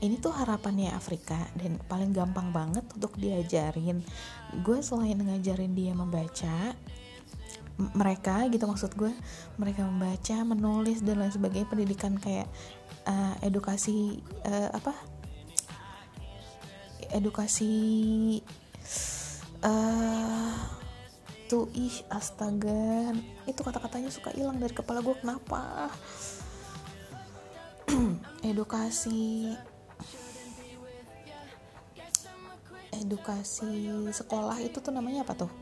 [0.02, 4.02] ini tuh harapannya Afrika dan paling gampang banget untuk diajarin.
[4.66, 6.74] Gue selain ngajarin dia membaca
[7.94, 9.10] mereka gitu maksud gue
[9.58, 12.46] mereka membaca menulis dan lain sebagainya pendidikan kayak
[13.02, 14.94] uh, edukasi uh, apa
[17.14, 18.42] edukasi
[19.62, 20.54] uh,
[21.46, 23.14] tuh ih astaga.
[23.46, 25.94] Itu kata-katanya suka hilang dari kepala gue kenapa?
[28.50, 29.54] Edukasi.
[32.94, 35.52] Edukasi sekolah itu tuh namanya apa tuh?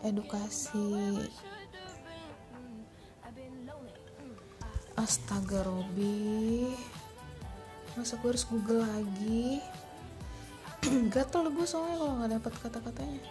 [0.00, 1.28] Edukasi.
[4.96, 6.72] Astaga Robi.
[7.94, 9.58] Masa gue harus google lagi
[11.12, 13.22] gatel gue soalnya kalau nggak dapat kata-katanya.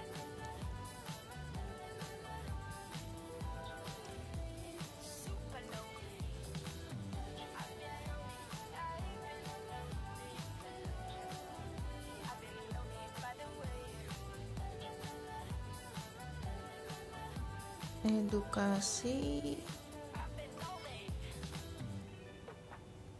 [18.08, 19.60] Edukasi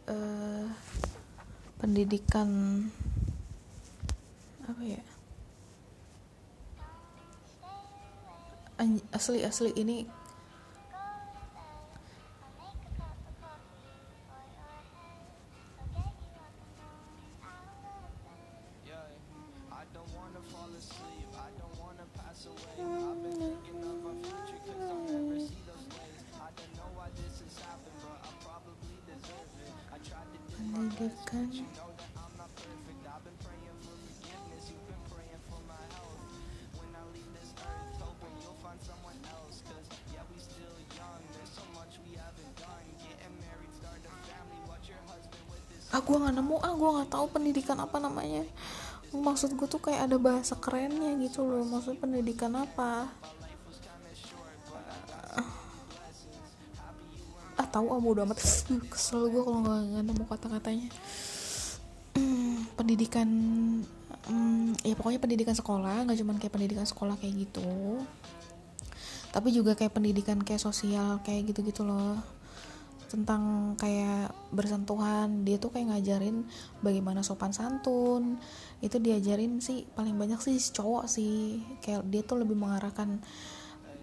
[0.08, 0.64] uh,
[1.76, 2.48] pendidikan
[4.78, 5.02] apa ya?
[9.10, 10.06] Asli asli ini
[47.08, 48.44] tahu pendidikan apa namanya.
[49.08, 51.64] Maksud gue tuh kayak ada bahasa kerennya gitu loh.
[51.64, 53.08] Maksud pendidikan apa?
[57.58, 58.38] Ah tahu ah udah amat.
[58.92, 60.88] Kesel gue kalau nggak nemu kata-katanya.
[62.78, 63.28] Pendidikan
[64.28, 67.98] hmm, ya pokoknya pendidikan sekolah nggak cuman kayak pendidikan sekolah kayak gitu.
[69.34, 72.37] Tapi juga kayak pendidikan kayak sosial kayak gitu-gitu loh
[73.08, 76.44] tentang kayak bersentuhan dia tuh kayak ngajarin
[76.84, 78.36] bagaimana sopan santun.
[78.84, 81.64] Itu diajarin sih paling banyak sih cowok sih.
[81.80, 83.18] Kayak dia tuh lebih mengarahkan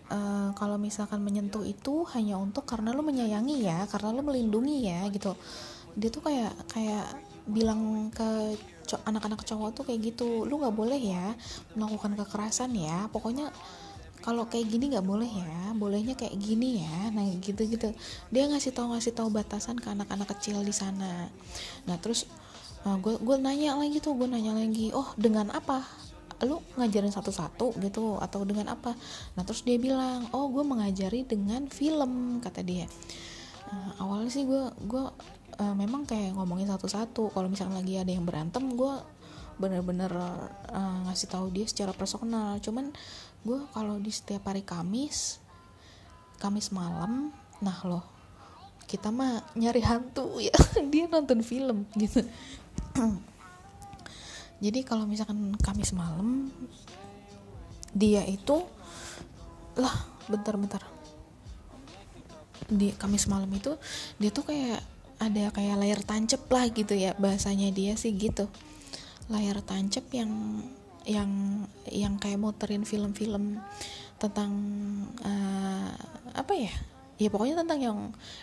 [0.10, 5.06] uh, kalau misalkan menyentuh itu hanya untuk karena lo menyayangi ya karena lo melindungi ya
[5.14, 5.38] gitu.
[5.96, 7.06] Dia tuh kayak kayak
[7.46, 8.58] bilang ke
[9.06, 11.38] anak-anak cowok tuh kayak gitu lu nggak boleh ya
[11.78, 13.06] melakukan kekerasan ya.
[13.14, 13.54] Pokoknya
[14.26, 17.14] kalau kayak gini nggak boleh ya bolehnya kayak gini ya.
[17.14, 17.94] Nah gitu gitu
[18.34, 21.30] dia ngasih tahu ngasih tahu batasan ke anak-anak kecil di sana.
[21.86, 22.26] Nah terus
[22.86, 25.86] gue gue nanya lagi tuh gue nanya lagi oh dengan apa?
[26.42, 28.98] Lu ngajarin satu-satu gitu atau dengan apa?
[29.38, 32.90] Nah terus dia bilang oh gue mengajari dengan film kata dia.
[33.66, 35.06] Uh, awalnya sih gue gue
[35.58, 37.30] uh, memang kayak ngomongin satu-satu.
[37.30, 38.94] Kalau misalnya lagi ada yang berantem gue
[39.56, 42.62] bener-bener uh, ngasih tahu dia secara personal.
[42.62, 42.94] Cuman
[43.46, 45.38] gue kalau di setiap hari Kamis
[46.42, 47.30] Kamis malam
[47.62, 48.16] nah loh
[48.86, 50.54] kita mah nyari hantu ya.
[50.94, 52.22] Dia nonton film gitu.
[54.64, 56.48] Jadi kalau misalkan Kamis malam
[57.96, 58.60] dia itu
[59.80, 59.96] lah
[60.28, 60.84] bentar-bentar
[62.68, 63.80] di Kamis malam itu
[64.20, 64.84] dia tuh kayak
[65.16, 68.48] ada kayak layar tancap lah gitu ya bahasanya dia sih gitu.
[69.32, 70.32] Layar tancap yang
[71.06, 73.62] yang yang kayak muterin film-film
[74.18, 74.52] tentang
[75.22, 75.94] uh,
[76.34, 76.74] apa ya?
[77.16, 78.00] Ya pokoknya tentang yang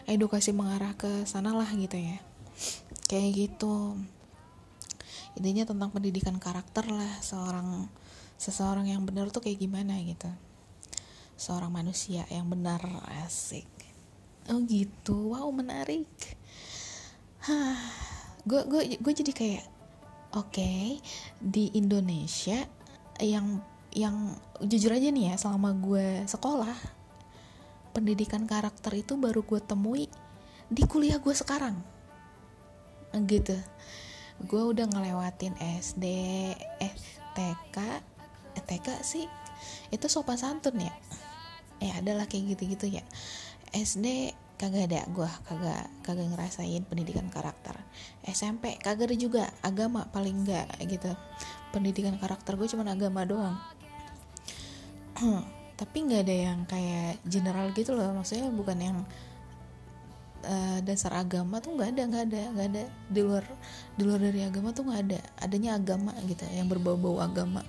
[0.09, 2.22] edukasi mengarah ke sana lah gitu ya.
[3.11, 3.98] Kayak gitu.
[5.37, 7.90] Intinya tentang pendidikan karakter lah seorang
[8.40, 10.31] seseorang yang benar tuh kayak gimana gitu.
[11.37, 12.81] Seorang manusia yang benar
[13.27, 13.68] asik.
[14.48, 15.35] Oh gitu.
[15.37, 16.09] Wow menarik.
[17.44, 17.77] Hah.
[18.42, 19.64] Gue gue gue jadi kayak
[20.33, 21.01] oke okay,
[21.38, 22.64] di Indonesia
[23.21, 23.61] yang
[23.92, 24.33] yang
[24.64, 27.03] jujur aja nih ya selama gue sekolah
[27.92, 30.09] pendidikan karakter itu baru gue temui
[30.73, 31.77] di kuliah gue sekarang.
[33.12, 33.53] Gitu.
[34.49, 36.05] Gue udah ngelewatin SD
[36.57, 36.95] eh
[37.37, 37.77] TK
[38.57, 39.29] eh, TK sih?
[39.92, 40.97] Itu sopan santun ya?
[41.79, 43.05] Ya adalah kayak gitu-gitu ya.
[43.77, 47.75] SD kagak ada gue kagak kagak ngerasain pendidikan karakter.
[48.22, 51.11] SMP kagak ada juga agama paling enggak gitu.
[51.75, 53.59] Pendidikan karakter gue cuma agama doang.
[55.83, 58.98] Tapi nggak ada yang kayak general gitu loh maksudnya bukan yang
[60.46, 62.85] uh, dasar agama tuh nggak ada nggak ada nggak ada.
[63.11, 63.42] Di luar
[63.98, 67.66] di luar dari agama tuh nggak ada adanya agama gitu yang berbau-bau agama.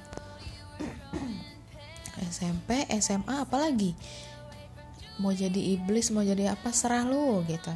[2.30, 3.98] SMP SMA apalagi
[5.22, 7.74] mau jadi iblis mau jadi apa serah lu gitu.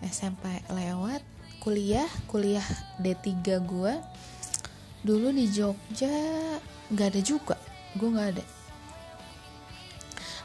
[0.00, 1.20] SMP lewat
[1.60, 2.64] kuliah kuliah
[2.96, 3.28] D3
[3.60, 3.92] gue
[5.04, 6.08] dulu di Jogja
[6.88, 7.56] nggak ada juga
[7.98, 8.44] gue nggak ada.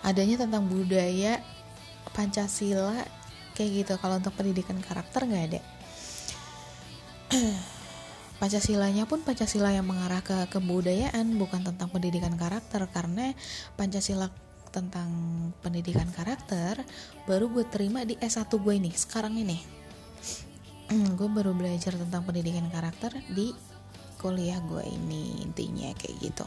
[0.05, 1.41] Adanya tentang budaya
[2.13, 3.01] Pancasila
[3.57, 3.93] kayak gitu.
[3.97, 5.61] Kalau untuk pendidikan karakter nggak ada.
[8.41, 12.85] Pancasilanya pun Pancasila yang mengarah ke kebudayaan bukan tentang pendidikan karakter.
[12.93, 13.33] Karena
[13.75, 14.29] Pancasila
[14.75, 15.07] tentang
[15.63, 16.83] pendidikan karakter
[17.23, 19.55] baru gue terima di S1 gue ini sekarang ini.
[21.15, 23.55] Gue baru belajar tentang pendidikan karakter di
[24.19, 26.45] kuliah gue ini intinya kayak gitu.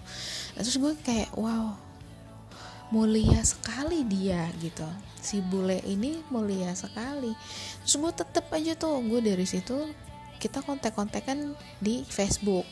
[0.61, 1.73] Terus gue kayak wow
[2.93, 4.85] mulia sekali dia gitu.
[5.25, 7.33] Si bule ini mulia sekali.
[7.85, 9.88] Terus gue tetep aja tuh gue dari situ
[10.38, 12.69] kita kontak-kontakan di Facebook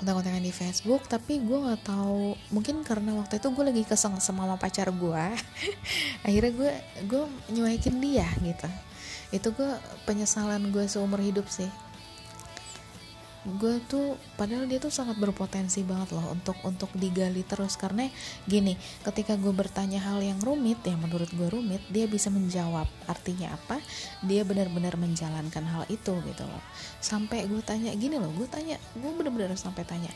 [0.00, 4.48] kontak-kontakan di Facebook tapi gue nggak tahu mungkin karena waktu itu gue lagi keseng sama
[4.56, 5.24] pacar gue
[6.26, 6.72] akhirnya gue
[7.04, 8.68] gue nyuekin dia gitu.
[9.30, 9.70] Itu gue
[10.08, 11.68] penyesalan gue seumur hidup sih
[13.40, 17.80] gue tuh padahal dia tuh sangat berpotensi banget loh untuk untuk digali terus.
[17.80, 18.04] Karena
[18.44, 22.84] gini ketika gue bertanya hal yang rumit yang menurut gue rumit dia bisa menjawab.
[23.08, 23.80] Artinya apa?
[24.20, 26.62] Dia benar-benar menjalankan hal itu gitu loh.
[27.00, 30.12] Sampai gue tanya gini loh gue tanya gue benar-benar sampai tanya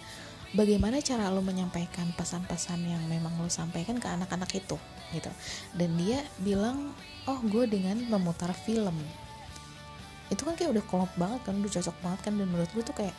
[0.54, 4.76] bagaimana cara lo menyampaikan pesan-pesan yang memang lo sampaikan ke anak-anak itu?
[5.10, 5.30] Gitu.
[5.74, 6.92] Dan dia bilang
[7.24, 8.94] oh gue dengan memutar film
[10.35, 12.97] itu kan kayak udah klop banget kan udah cocok banget kan dan menurut gue tuh
[12.97, 13.16] kayak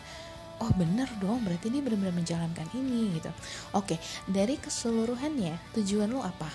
[0.63, 3.31] oh bener dong berarti dia benar-benar menjalankan ini gitu.
[3.75, 6.47] Oke dari keseluruhannya tujuan lo apa?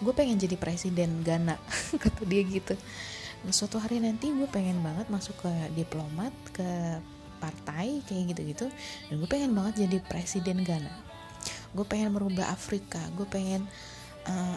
[0.00, 1.56] Gue pengen jadi presiden Ghana
[2.02, 2.76] kata dia gitu.
[3.48, 7.00] Suatu hari nanti gue pengen banget masuk ke diplomat ke
[7.36, 8.66] partai kayak gitu-gitu
[9.12, 10.92] dan gue pengen banget jadi presiden Ghana.
[11.76, 13.68] Gue pengen merubah Afrika gue pengen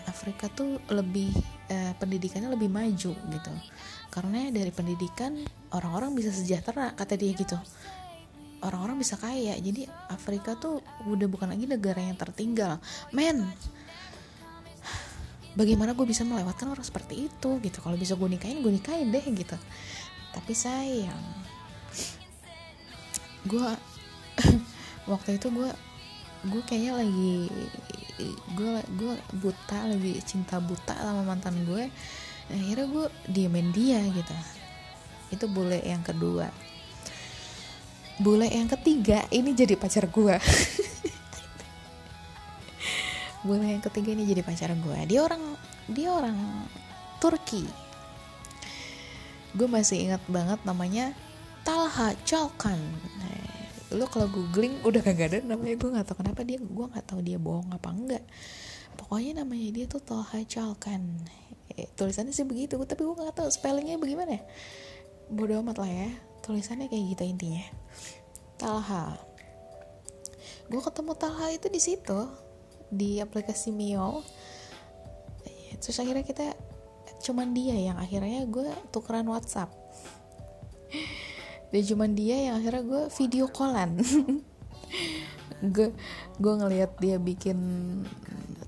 [0.10, 1.30] Afrika tuh lebih
[1.70, 3.54] uh, pendidikannya lebih maju gitu.
[4.10, 5.38] Karena dari pendidikan
[5.70, 7.58] orang-orang bisa sejahtera kata dia gitu.
[8.66, 9.56] Orang-orang bisa kaya.
[9.56, 12.82] Jadi Afrika tuh udah bukan lagi negara yang tertinggal.
[13.14, 13.46] Men
[15.54, 17.78] bagaimana gue bisa melewatkan orang seperti itu gitu?
[17.80, 19.58] Kalau bisa gue nikahin gue nikahin deh gitu.
[20.34, 21.50] Tapi sayang
[23.48, 23.70] gue
[25.12, 25.70] waktu itu gue
[26.40, 27.48] gue kayaknya lagi
[28.54, 31.88] gue gue buta lagi cinta buta sama mantan gue.
[32.50, 34.36] Akhirnya gue diemin dia gitu.
[35.32, 36.52] Itu bule yang kedua.
[38.20, 40.36] Bule yang ketiga ini jadi pacar gue
[43.48, 45.56] bule yang ketiga ini jadi pacar gue dia orang
[45.88, 46.36] dia orang
[47.24, 47.64] Turki.
[49.56, 51.12] Gue masih ingat banget namanya
[51.68, 52.80] Talha Chalkan.
[53.20, 53.49] nah,
[53.90, 57.20] lo kalau googling udah kagak ada namanya gue nggak tahu kenapa dia gue nggak tahu
[57.26, 58.24] dia bohong apa enggak.
[58.94, 61.26] Pokoknya namanya dia tuh Talha Chalkan.
[61.74, 64.42] Eh, tulisannya sih begitu tapi gue nggak tahu spellingnya bagaimana
[65.30, 66.10] bodoh amat lah ya
[66.46, 67.66] tulisannya kayak gitu intinya.
[68.62, 69.18] Talha.
[70.70, 72.20] Gue ketemu Talha itu di situ
[72.94, 74.22] di aplikasi Mio.
[75.82, 76.54] Terus akhirnya kita
[77.26, 79.72] cuman dia yang akhirnya gue tukeran WhatsApp
[81.70, 83.98] dan cuman dia yang akhirnya gue video callan.
[85.60, 85.92] Gue
[86.40, 87.60] gue ngelihat dia bikin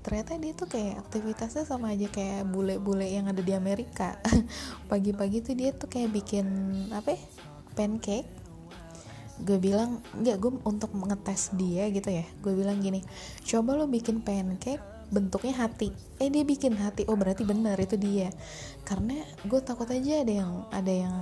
[0.04, 4.20] ternyata dia tuh kayak aktivitasnya sama aja kayak bule-bule yang ada di Amerika.
[4.92, 6.46] Pagi-pagi tuh dia tuh kayak bikin
[6.92, 7.22] apa ya
[7.72, 8.28] pancake.
[9.40, 12.28] Gue bilang nggak gue untuk mengetes dia gitu ya.
[12.44, 13.00] Gue bilang gini
[13.48, 15.92] coba lo bikin pancake bentuknya hati.
[16.16, 17.04] Eh dia bikin hati.
[17.08, 18.32] Oh berarti benar itu dia.
[18.84, 21.14] Karena gue takut aja ada yang ada yang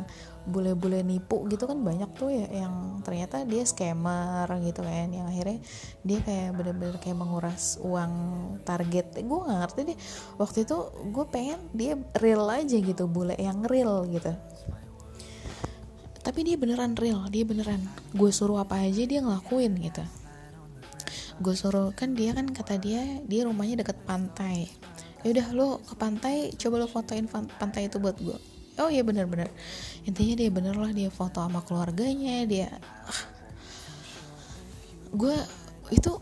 [0.48, 5.60] bule-bule nipu gitu kan banyak tuh ya yang ternyata dia scammer gitu kan yang akhirnya
[6.00, 8.12] dia kayak bener-bener kayak menguras uang
[8.64, 9.20] target.
[9.20, 9.98] Gue gak ngerti deh
[10.40, 10.76] waktu itu
[11.12, 14.32] gue pengen dia real aja gitu bule yang real gitu.
[16.20, 17.80] Tapi dia beneran real dia beneran.
[18.16, 20.04] Gue suruh apa aja dia ngelakuin gitu.
[21.40, 24.68] Gue suruh kan dia kan kata dia dia rumahnya deket pantai.
[25.20, 28.49] Ya udah lo ke pantai coba lo fotoin pantai itu buat gue
[28.80, 29.52] oh iya bener-bener
[30.08, 32.70] intinya dia bener lah dia foto sama keluarganya dia
[33.06, 33.22] ah.
[35.12, 35.36] gue
[35.92, 36.16] itu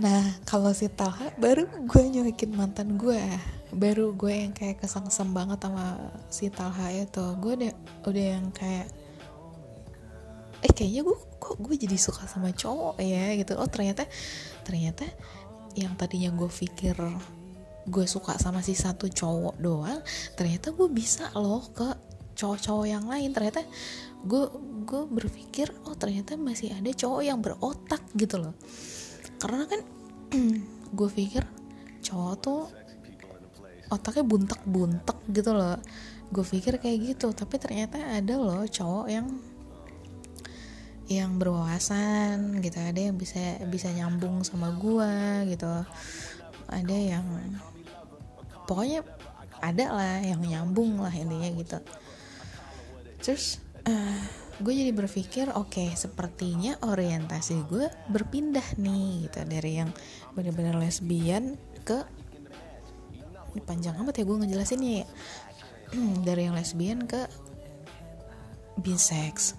[0.00, 3.20] nah kalau si Talha baru gue nyuekin mantan gue
[3.74, 5.98] baru gue yang kayak kesengsem banget sama
[6.30, 7.24] si Talha itu.
[7.42, 7.72] Gue udah
[8.06, 8.86] udah yang kayak
[10.64, 13.58] eh kayaknya gue kok gue jadi suka sama cowok ya gitu.
[13.58, 14.06] Oh ternyata
[14.62, 15.04] ternyata
[15.74, 16.94] yang tadinya gue pikir
[17.84, 20.00] gue suka sama si satu cowok doang
[20.34, 23.30] ternyata gue bisa loh ke cowok-cowok yang lain.
[23.30, 23.62] Ternyata
[24.26, 24.44] gue
[24.84, 28.54] gue berpikir oh ternyata masih ada cowok yang berotak gitu loh.
[29.38, 29.80] Karena kan
[30.98, 31.42] gue pikir
[32.04, 32.62] cowok tuh
[33.88, 35.78] otaknya buntek-buntek gitu loh.
[36.34, 39.26] Gue pikir kayak gitu tapi ternyata ada loh cowok yang
[41.04, 42.80] yang berwawasan gitu.
[42.80, 45.68] Ada yang bisa bisa nyambung sama gua gitu.
[46.64, 47.24] Ada yang
[48.64, 49.04] pokoknya
[49.64, 51.78] ada lah yang nyambung lah intinya gitu.
[53.24, 54.20] Terus uh, eh,
[54.60, 59.40] gue jadi berpikir oke okay, sepertinya orientasi gue berpindah nih gitu.
[59.48, 59.90] Dari yang
[60.36, 62.04] benar-benar lesbian ke
[63.54, 65.06] ini panjang amat ya gue ngejelasinnya ya.
[66.26, 67.30] Dari yang lesbian ke
[68.74, 69.54] bisex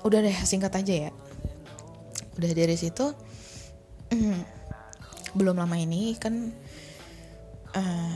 [0.00, 1.12] udah deh singkat aja ya.
[2.40, 3.12] Udah dari situ
[5.38, 6.50] belum lama ini kan
[7.76, 8.14] uh,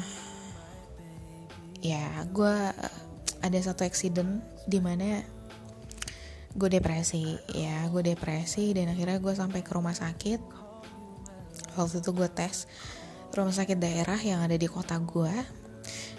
[1.84, 2.56] ya gue
[3.44, 5.20] ada satu accident di mana
[6.54, 7.36] gue depresi.
[7.52, 10.40] Ya gue depresi dan akhirnya gue sampai ke rumah sakit.
[11.74, 12.66] Waktu itu gue tes
[13.34, 15.64] rumah sakit daerah yang ada di kota gue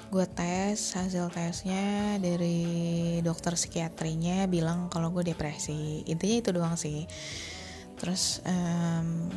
[0.05, 6.05] gue tes hasil tesnya dari dokter psikiatrinya bilang kalau gue depresi.
[6.05, 7.09] Intinya itu doang sih.
[7.97, 9.27] Terus um,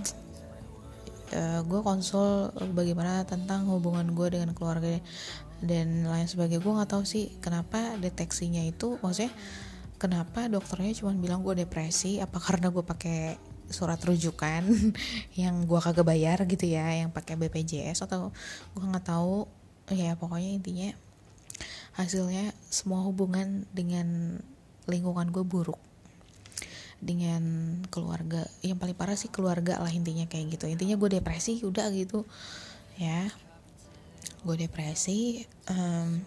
[1.34, 5.00] uh, gue konsul bagaimana tentang hubungan gue dengan keluarga
[5.64, 6.62] dan lain sebagainya.
[6.62, 9.32] Gue nggak tahu sih kenapa deteksinya itu maksudnya
[9.98, 13.36] kenapa dokternya cuma bilang gue depresi apa karena gue pakai
[13.68, 14.64] surat rujukan
[15.40, 18.30] yang gue kagak bayar gitu ya yang pakai BPJS atau
[18.76, 19.48] gue nggak tahu.
[19.88, 20.90] Ya pokoknya intinya
[21.96, 24.38] hasilnya semua hubungan dengan
[24.86, 25.80] lingkungan gue buruk
[26.98, 27.42] dengan
[27.88, 28.46] keluarga.
[28.62, 30.66] Yang paling parah sih keluarga lah intinya kayak gitu.
[30.66, 32.26] Intinya gue depresi udah gitu.
[32.98, 33.30] Ya.
[34.42, 36.22] Gue depresi um,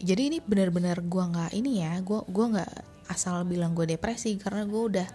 [0.00, 2.72] jadi ini benar-benar gue nggak ini ya gue gua nggak
[3.12, 5.08] asal bilang gue depresi karena gue udah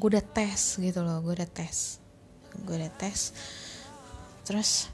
[0.00, 2.00] gue udah tes gitu loh gue udah tes.
[2.64, 3.36] Gue udah tes.
[4.46, 4.88] Terus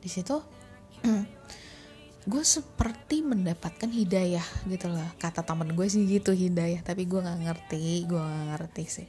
[0.00, 0.40] di situ
[2.28, 5.08] gue seperti mendapatkan hidayah gitu loh.
[5.16, 6.84] Kata temen gue sih gitu hidayah.
[6.84, 9.08] Tapi gue nggak ngerti gue nggak ngerti sih.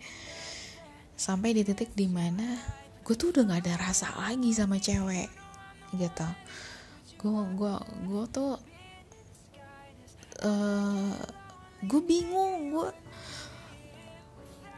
[1.20, 2.56] Sampai di titik di mana
[3.04, 5.28] gue tuh udah nggak ada rasa lagi sama cewek
[6.00, 6.28] gitu.
[7.20, 7.76] Gue gue
[8.08, 8.56] gue tuh
[10.48, 11.20] uh,
[11.84, 12.90] gue bingung gue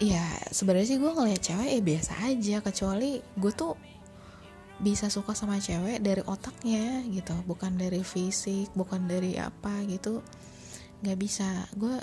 [0.02, 2.56] ya sebenarnya sih gue ngeliat cewek ya biasa aja.
[2.66, 3.91] Kecuali gue tuh
[4.82, 10.26] bisa suka sama cewek dari otaknya gitu bukan dari fisik bukan dari apa gitu
[11.02, 11.66] nggak bisa.
[11.74, 11.98] Gue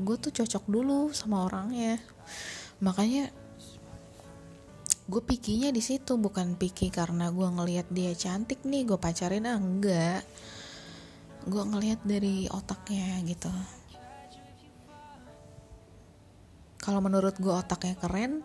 [0.00, 2.00] gue tuh cocok dulu sama orangnya.
[2.80, 3.32] Makanya
[5.04, 9.60] gue pikinya di situ bukan pikir karena gue ngelihat dia cantik nih gue pacarin ah
[9.60, 10.24] enggak
[11.44, 13.52] gue ngelihat dari otaknya gitu.
[16.80, 18.40] Kalau menurut gue otaknya keren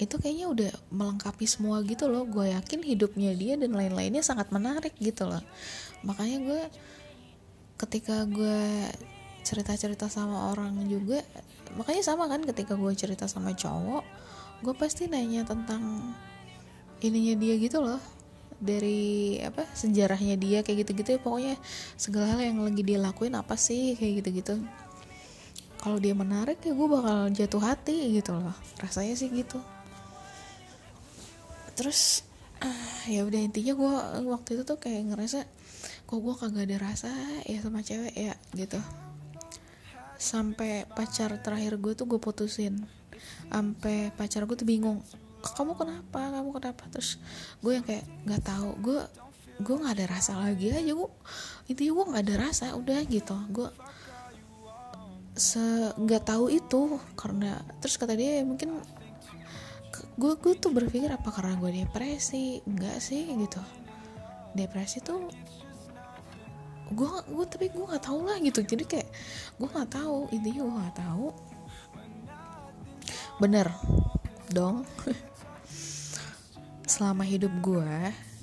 [0.00, 2.24] itu kayaknya udah melengkapi semua gitu loh.
[2.24, 5.42] Gue yakin hidupnya dia dan lain-lainnya sangat menarik gitu loh.
[6.06, 6.60] Makanya gue
[7.76, 8.88] ketika gue
[9.42, 11.18] cerita-cerita sama orang juga
[11.74, 14.06] makanya sama kan ketika gue cerita sama cowok
[14.62, 16.14] gue pasti nanya tentang
[17.02, 17.98] ininya dia gitu loh.
[18.62, 21.20] Dari apa sejarahnya dia kayak gitu-gitu ya.
[21.20, 21.54] Pokoknya
[21.98, 24.62] segala hal yang lagi dia lakuin apa sih kayak gitu-gitu.
[25.82, 28.54] Kalau dia menarik ya gue bakal jatuh hati gitu loh.
[28.78, 29.58] Rasanya sih gitu
[31.74, 32.22] terus
[32.62, 33.94] uh, ya udah intinya gue
[34.30, 35.44] waktu itu tuh kayak ngerasa
[36.06, 37.10] kok gue kagak ada rasa
[37.48, 38.78] ya sama cewek ya gitu.
[40.20, 42.78] Sampai pacar terakhir gue tuh gue putusin.
[43.50, 45.02] Sampai pacar gue tuh bingung
[45.42, 46.20] kamu kenapa?
[46.30, 46.84] Kamu kenapa?
[46.92, 47.18] Terus
[47.58, 49.00] gue yang kayak nggak tahu gue
[49.62, 51.10] gue nggak ada rasa lagi aja gue
[51.70, 53.36] intinya gue nggak ada rasa udah gitu.
[53.50, 53.68] Gue
[55.32, 55.64] se
[55.96, 58.78] nggak tahu itu karena terus kata dia ya mungkin
[60.16, 62.60] gue gue tuh berpikir apa karena gue depresi?
[62.64, 63.60] Enggak sih gitu.
[64.56, 65.28] Depresi tuh
[66.92, 68.60] gue gue tapi gue nggak tahu lah gitu.
[68.64, 69.08] Jadi kayak
[69.56, 71.26] gue nggak tahu intinya gue nggak tahu.
[73.40, 73.66] Bener
[74.52, 74.84] dong.
[76.92, 77.96] Selama hidup gue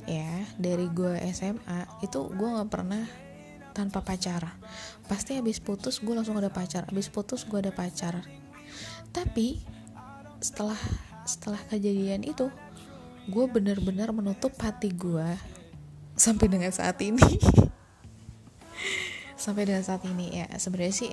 [0.10, 3.06] ya dari gue SMA itu gue nggak pernah
[3.78, 4.58] tanpa pacar.
[5.06, 8.26] Pasti habis putus gue langsung ada pacar habis putus gue ada pacar.
[9.14, 9.62] Tapi
[10.40, 10.78] setelah
[11.30, 12.50] setelah kejadian itu
[13.30, 15.38] gue bener-bener menutup hati gue
[16.18, 17.22] sampai dengan saat ini.
[19.40, 20.52] Sampai dengan saat ini ya.
[20.60, 21.12] Sebenarnya sih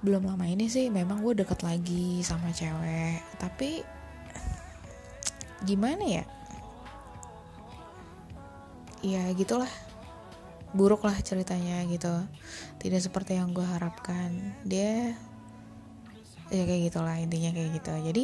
[0.00, 3.20] belum lama ini sih memang gue deket lagi sama cewek.
[3.36, 3.84] Tapi
[5.68, 6.24] gimana ya?
[9.04, 9.68] Ya gitulah.
[10.72, 12.16] Buruk lah ceritanya gitu.
[12.80, 14.56] Tidak seperti yang gue harapkan.
[14.64, 15.12] Dia
[16.48, 17.92] ya kayak gitulah intinya kayak gitu.
[17.92, 18.22] Jadi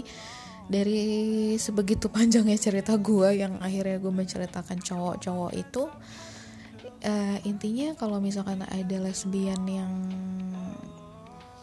[0.71, 5.83] dari sebegitu panjangnya cerita gue yang akhirnya gue menceritakan cowok-cowok itu
[7.07, 9.93] uh, intinya kalau misalkan ada lesbian yang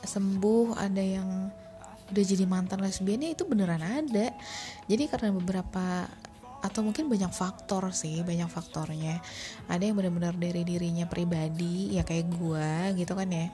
[0.04, 1.30] sembuh ada yang
[2.10, 4.34] udah jadi mantan lesbiannya itu beneran ada.
[4.90, 6.10] Jadi karena beberapa
[6.60, 9.22] atau mungkin banyak faktor sih banyak faktornya.
[9.70, 13.48] Ada yang benar-benar dari dirinya pribadi ya kayak gue gitu kan ya.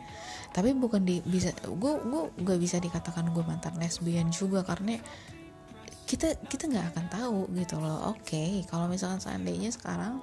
[0.56, 4.98] Tapi bukan di bisa gue gue gak bisa dikatakan gue mantan lesbian juga karena
[6.06, 8.14] kita kita nggak akan tahu gitu loh.
[8.14, 10.22] Oke okay, kalau misalkan seandainya sekarang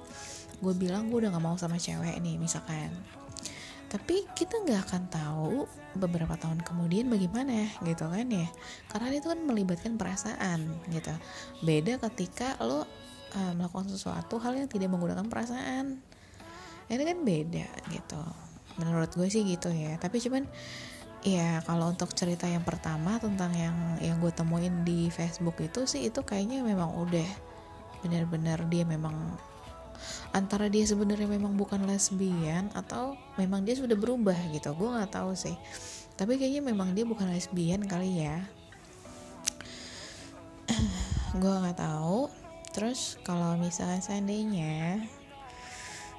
[0.63, 2.89] gue bilang gue udah nggak mau sama cewek nih misalkan.
[3.91, 8.49] Tapi kita nggak akan tahu beberapa tahun kemudian bagaimana gitu kan ya.
[8.89, 11.13] Karena itu kan melibatkan perasaan gitu.
[11.61, 12.85] Beda ketika lo uh,
[13.53, 16.01] melakukan sesuatu hal yang tidak menggunakan perasaan.
[16.89, 18.23] Ini kan beda gitu.
[18.81, 19.99] Menurut gue sih gitu ya.
[20.01, 20.49] Tapi cuman
[21.23, 26.11] ya kalau untuk cerita yang pertama tentang yang yang gue temuin di Facebook itu sih
[26.11, 27.29] itu kayaknya memang udah
[28.03, 29.15] benar-benar dia memang
[30.35, 35.31] antara dia sebenarnya memang bukan lesbian atau memang dia sudah berubah gitu gue nggak tahu
[35.31, 35.55] sih.
[36.13, 38.37] Tapi kayaknya memang dia bukan lesbian kali ya.
[41.41, 42.29] Gue nggak tahu.
[42.69, 45.01] Terus kalau misalnya seandainya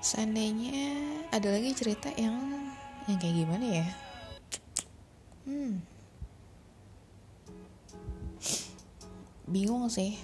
[0.03, 0.99] seandainya
[1.31, 2.35] ada lagi cerita yang
[3.09, 3.87] yang kayak gimana ya
[5.49, 5.73] hmm.
[9.45, 10.17] Bingung sih.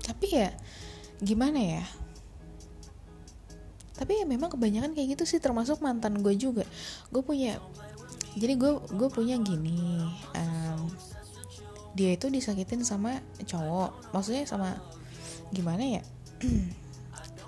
[0.00, 0.50] Tapi ya
[1.20, 1.84] gimana ya?
[4.00, 6.64] Tapi ya memang kebanyakan kayak gitu sih termasuk mantan gue juga.
[7.12, 7.60] Gue punya
[8.38, 10.06] jadi gue gue punya gini
[10.38, 10.86] um,
[11.92, 14.12] dia itu disakitin sama cowok.
[14.16, 14.80] Maksudnya sama
[15.52, 16.02] gimana ya?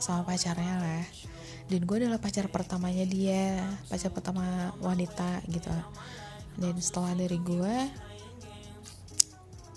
[0.03, 1.22] Sama pacarnya lah
[1.71, 5.71] dan gue adalah pacar pertamanya dia pacar pertama wanita gitu.
[6.59, 7.77] Dan setelah dari gue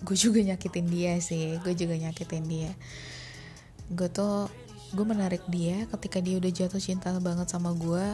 [0.05, 2.71] gue juga nyakitin dia sih gue juga nyakitin dia.
[3.91, 4.49] Gue tuh
[4.95, 8.05] gue menarik dia ketika dia udah jatuh cinta banget sama gue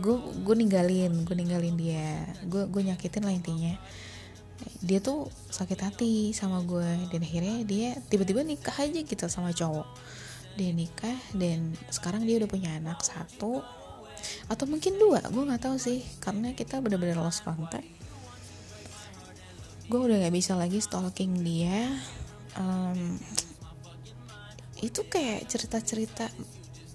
[0.00, 2.26] gue gue ninggalin gue ninggalin dia.
[2.46, 3.74] Gue gue nyakitin lah intinya.
[4.78, 9.86] Dia tuh sakit hati sama gue dan akhirnya dia tiba-tiba nikah aja gitu sama cowok
[10.56, 13.64] dia nikah dan sekarang dia udah punya anak satu
[14.46, 17.88] atau mungkin dua gue nggak tahu sih karena kita bener-bener lost contact.
[19.90, 21.90] Gue udah nggak bisa lagi stalking dia.
[22.54, 23.18] Um,
[24.82, 26.28] itu kayak cerita-cerita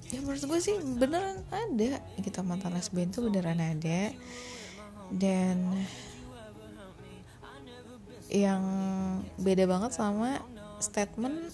[0.08, 4.14] ya menurut gue sih beneran ada gitu mantan lesbian tuh beneran ada.
[5.08, 5.72] Dan
[8.28, 8.64] yang
[9.40, 10.44] beda banget sama
[10.84, 11.48] statement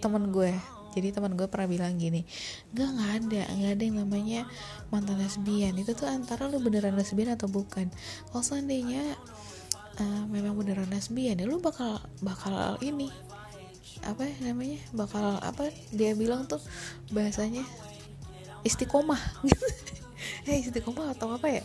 [0.00, 0.52] temen gue.
[0.90, 2.26] Jadi teman gue pernah bilang gini
[2.74, 4.40] nggak nggak ada nggak ada yang namanya
[4.90, 5.76] mantan lesbian.
[5.78, 7.86] Itu tuh antara lu beneran lesbian atau bukan?
[8.32, 9.14] Kalau seandainya
[10.02, 13.12] uh, memang beneran lesbian ya lu bakal bakal ini
[14.00, 16.60] apa namanya bakal apa dia bilang tuh
[17.14, 17.62] bahasanya
[18.64, 19.20] istiqomah.
[20.48, 21.62] Eh istiqomah atau apa ya?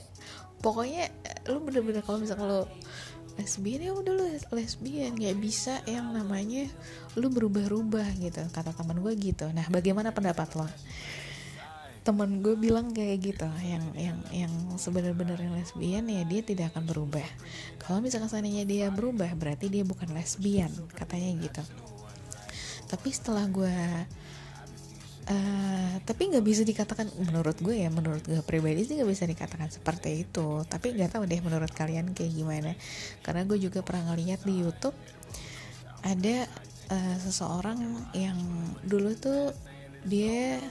[0.59, 1.11] Pokoknya
[1.51, 2.61] lu bener-bener kalau misalnya lo
[3.36, 4.25] lesbian ya udah lu
[4.55, 5.15] lesbian.
[5.15, 6.67] Nggak bisa yang namanya
[7.19, 9.47] lu berubah-ubah gitu kata teman gue gitu.
[9.51, 10.67] Nah bagaimana pendapat lo?
[12.05, 16.86] Teman gue bilang kayak gitu yang yang yang sebenarnya yang lesbian ya dia tidak akan
[16.86, 17.25] berubah.
[17.81, 21.63] Kalau misalkan seandainya dia berubah berarti dia bukan lesbian katanya gitu.
[22.86, 23.77] Tapi setelah gue
[25.26, 29.73] Uh, tapi nggak bisa dikatakan menurut gue ya menurut gue pribadi sih nggak bisa dikatakan
[29.73, 30.61] seperti itu.
[30.69, 32.71] Tapi nggak tahu deh menurut kalian kayak gimana.
[33.26, 34.93] Karena gue juga pernah ngeliat di YouTube
[36.05, 36.45] ada
[36.93, 37.82] uh, seseorang
[38.13, 38.38] yang
[38.86, 39.49] dulu tuh
[40.05, 40.61] dia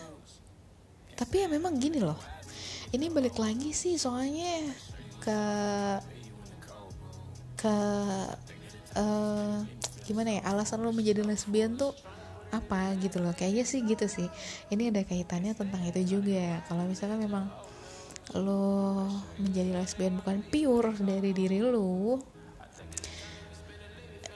[1.18, 2.18] tapi ya memang gini loh.
[2.94, 4.70] Ini balik lagi sih soalnya
[5.18, 5.40] ke
[7.58, 7.74] ke
[8.94, 9.58] uh,
[10.04, 11.96] gimana ya alasan lo menjadi lesbian tuh
[12.60, 13.34] apa gitu loh.
[13.34, 14.28] Kayaknya sih gitu sih.
[14.70, 16.62] Ini ada kaitannya tentang itu juga.
[16.70, 17.50] Kalau misalkan memang
[18.32, 22.16] lo menjadi lesbian bukan pure dari diri lo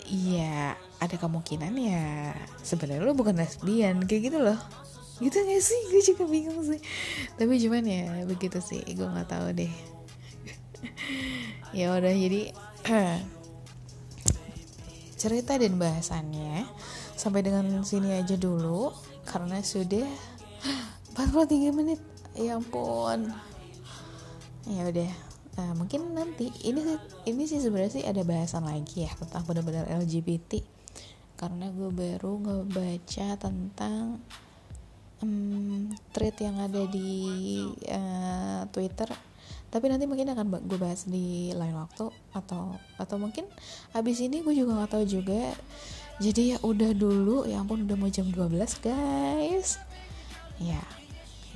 [0.08, 4.58] iya ada kemungkinan ya sebenarnya lo bukan lesbian kayak gitu loh.
[5.18, 5.80] Gitu gak sih?
[5.90, 6.80] Gue juga bingung sih.
[7.34, 8.82] Tapi cuman ya begitu sih.
[8.94, 9.72] Gue nggak tahu deh.
[11.74, 12.54] Ya udah jadi
[15.20, 16.66] cerita dan bahasannya
[17.18, 18.94] sampai dengan sini aja dulu
[19.26, 20.06] karena sudah
[21.18, 21.98] 43 menit.
[22.38, 23.34] Ya ampun.
[24.70, 25.12] Ya udah.
[25.58, 26.94] Nah, mungkin nanti ini
[27.26, 30.62] ini sih sebenarnya sih ada bahasan lagi ya tentang benar-benar LGBT
[31.34, 34.22] karena gue baru ngebaca tentang
[35.18, 37.10] um, thread yang ada di
[37.90, 39.10] uh, Twitter.
[39.68, 43.44] Tapi nanti mungkin akan gue bahas di lain waktu atau atau mungkin
[43.92, 45.52] abis ini gue juga nggak tahu juga
[46.18, 49.78] jadi ya udah dulu ya ampun udah mau jam 12 guys.
[50.58, 50.82] Ya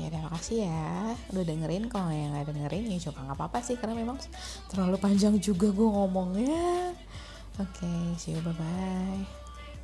[0.00, 1.14] ya terima kasih ya.
[1.34, 4.18] Udah dengerin kalau yang nggak dengerin ya coba nggak apa-apa sih karena memang
[4.70, 6.94] terlalu panjang juga gue ngomongnya.
[7.60, 9.41] Oke okay, see you bye bye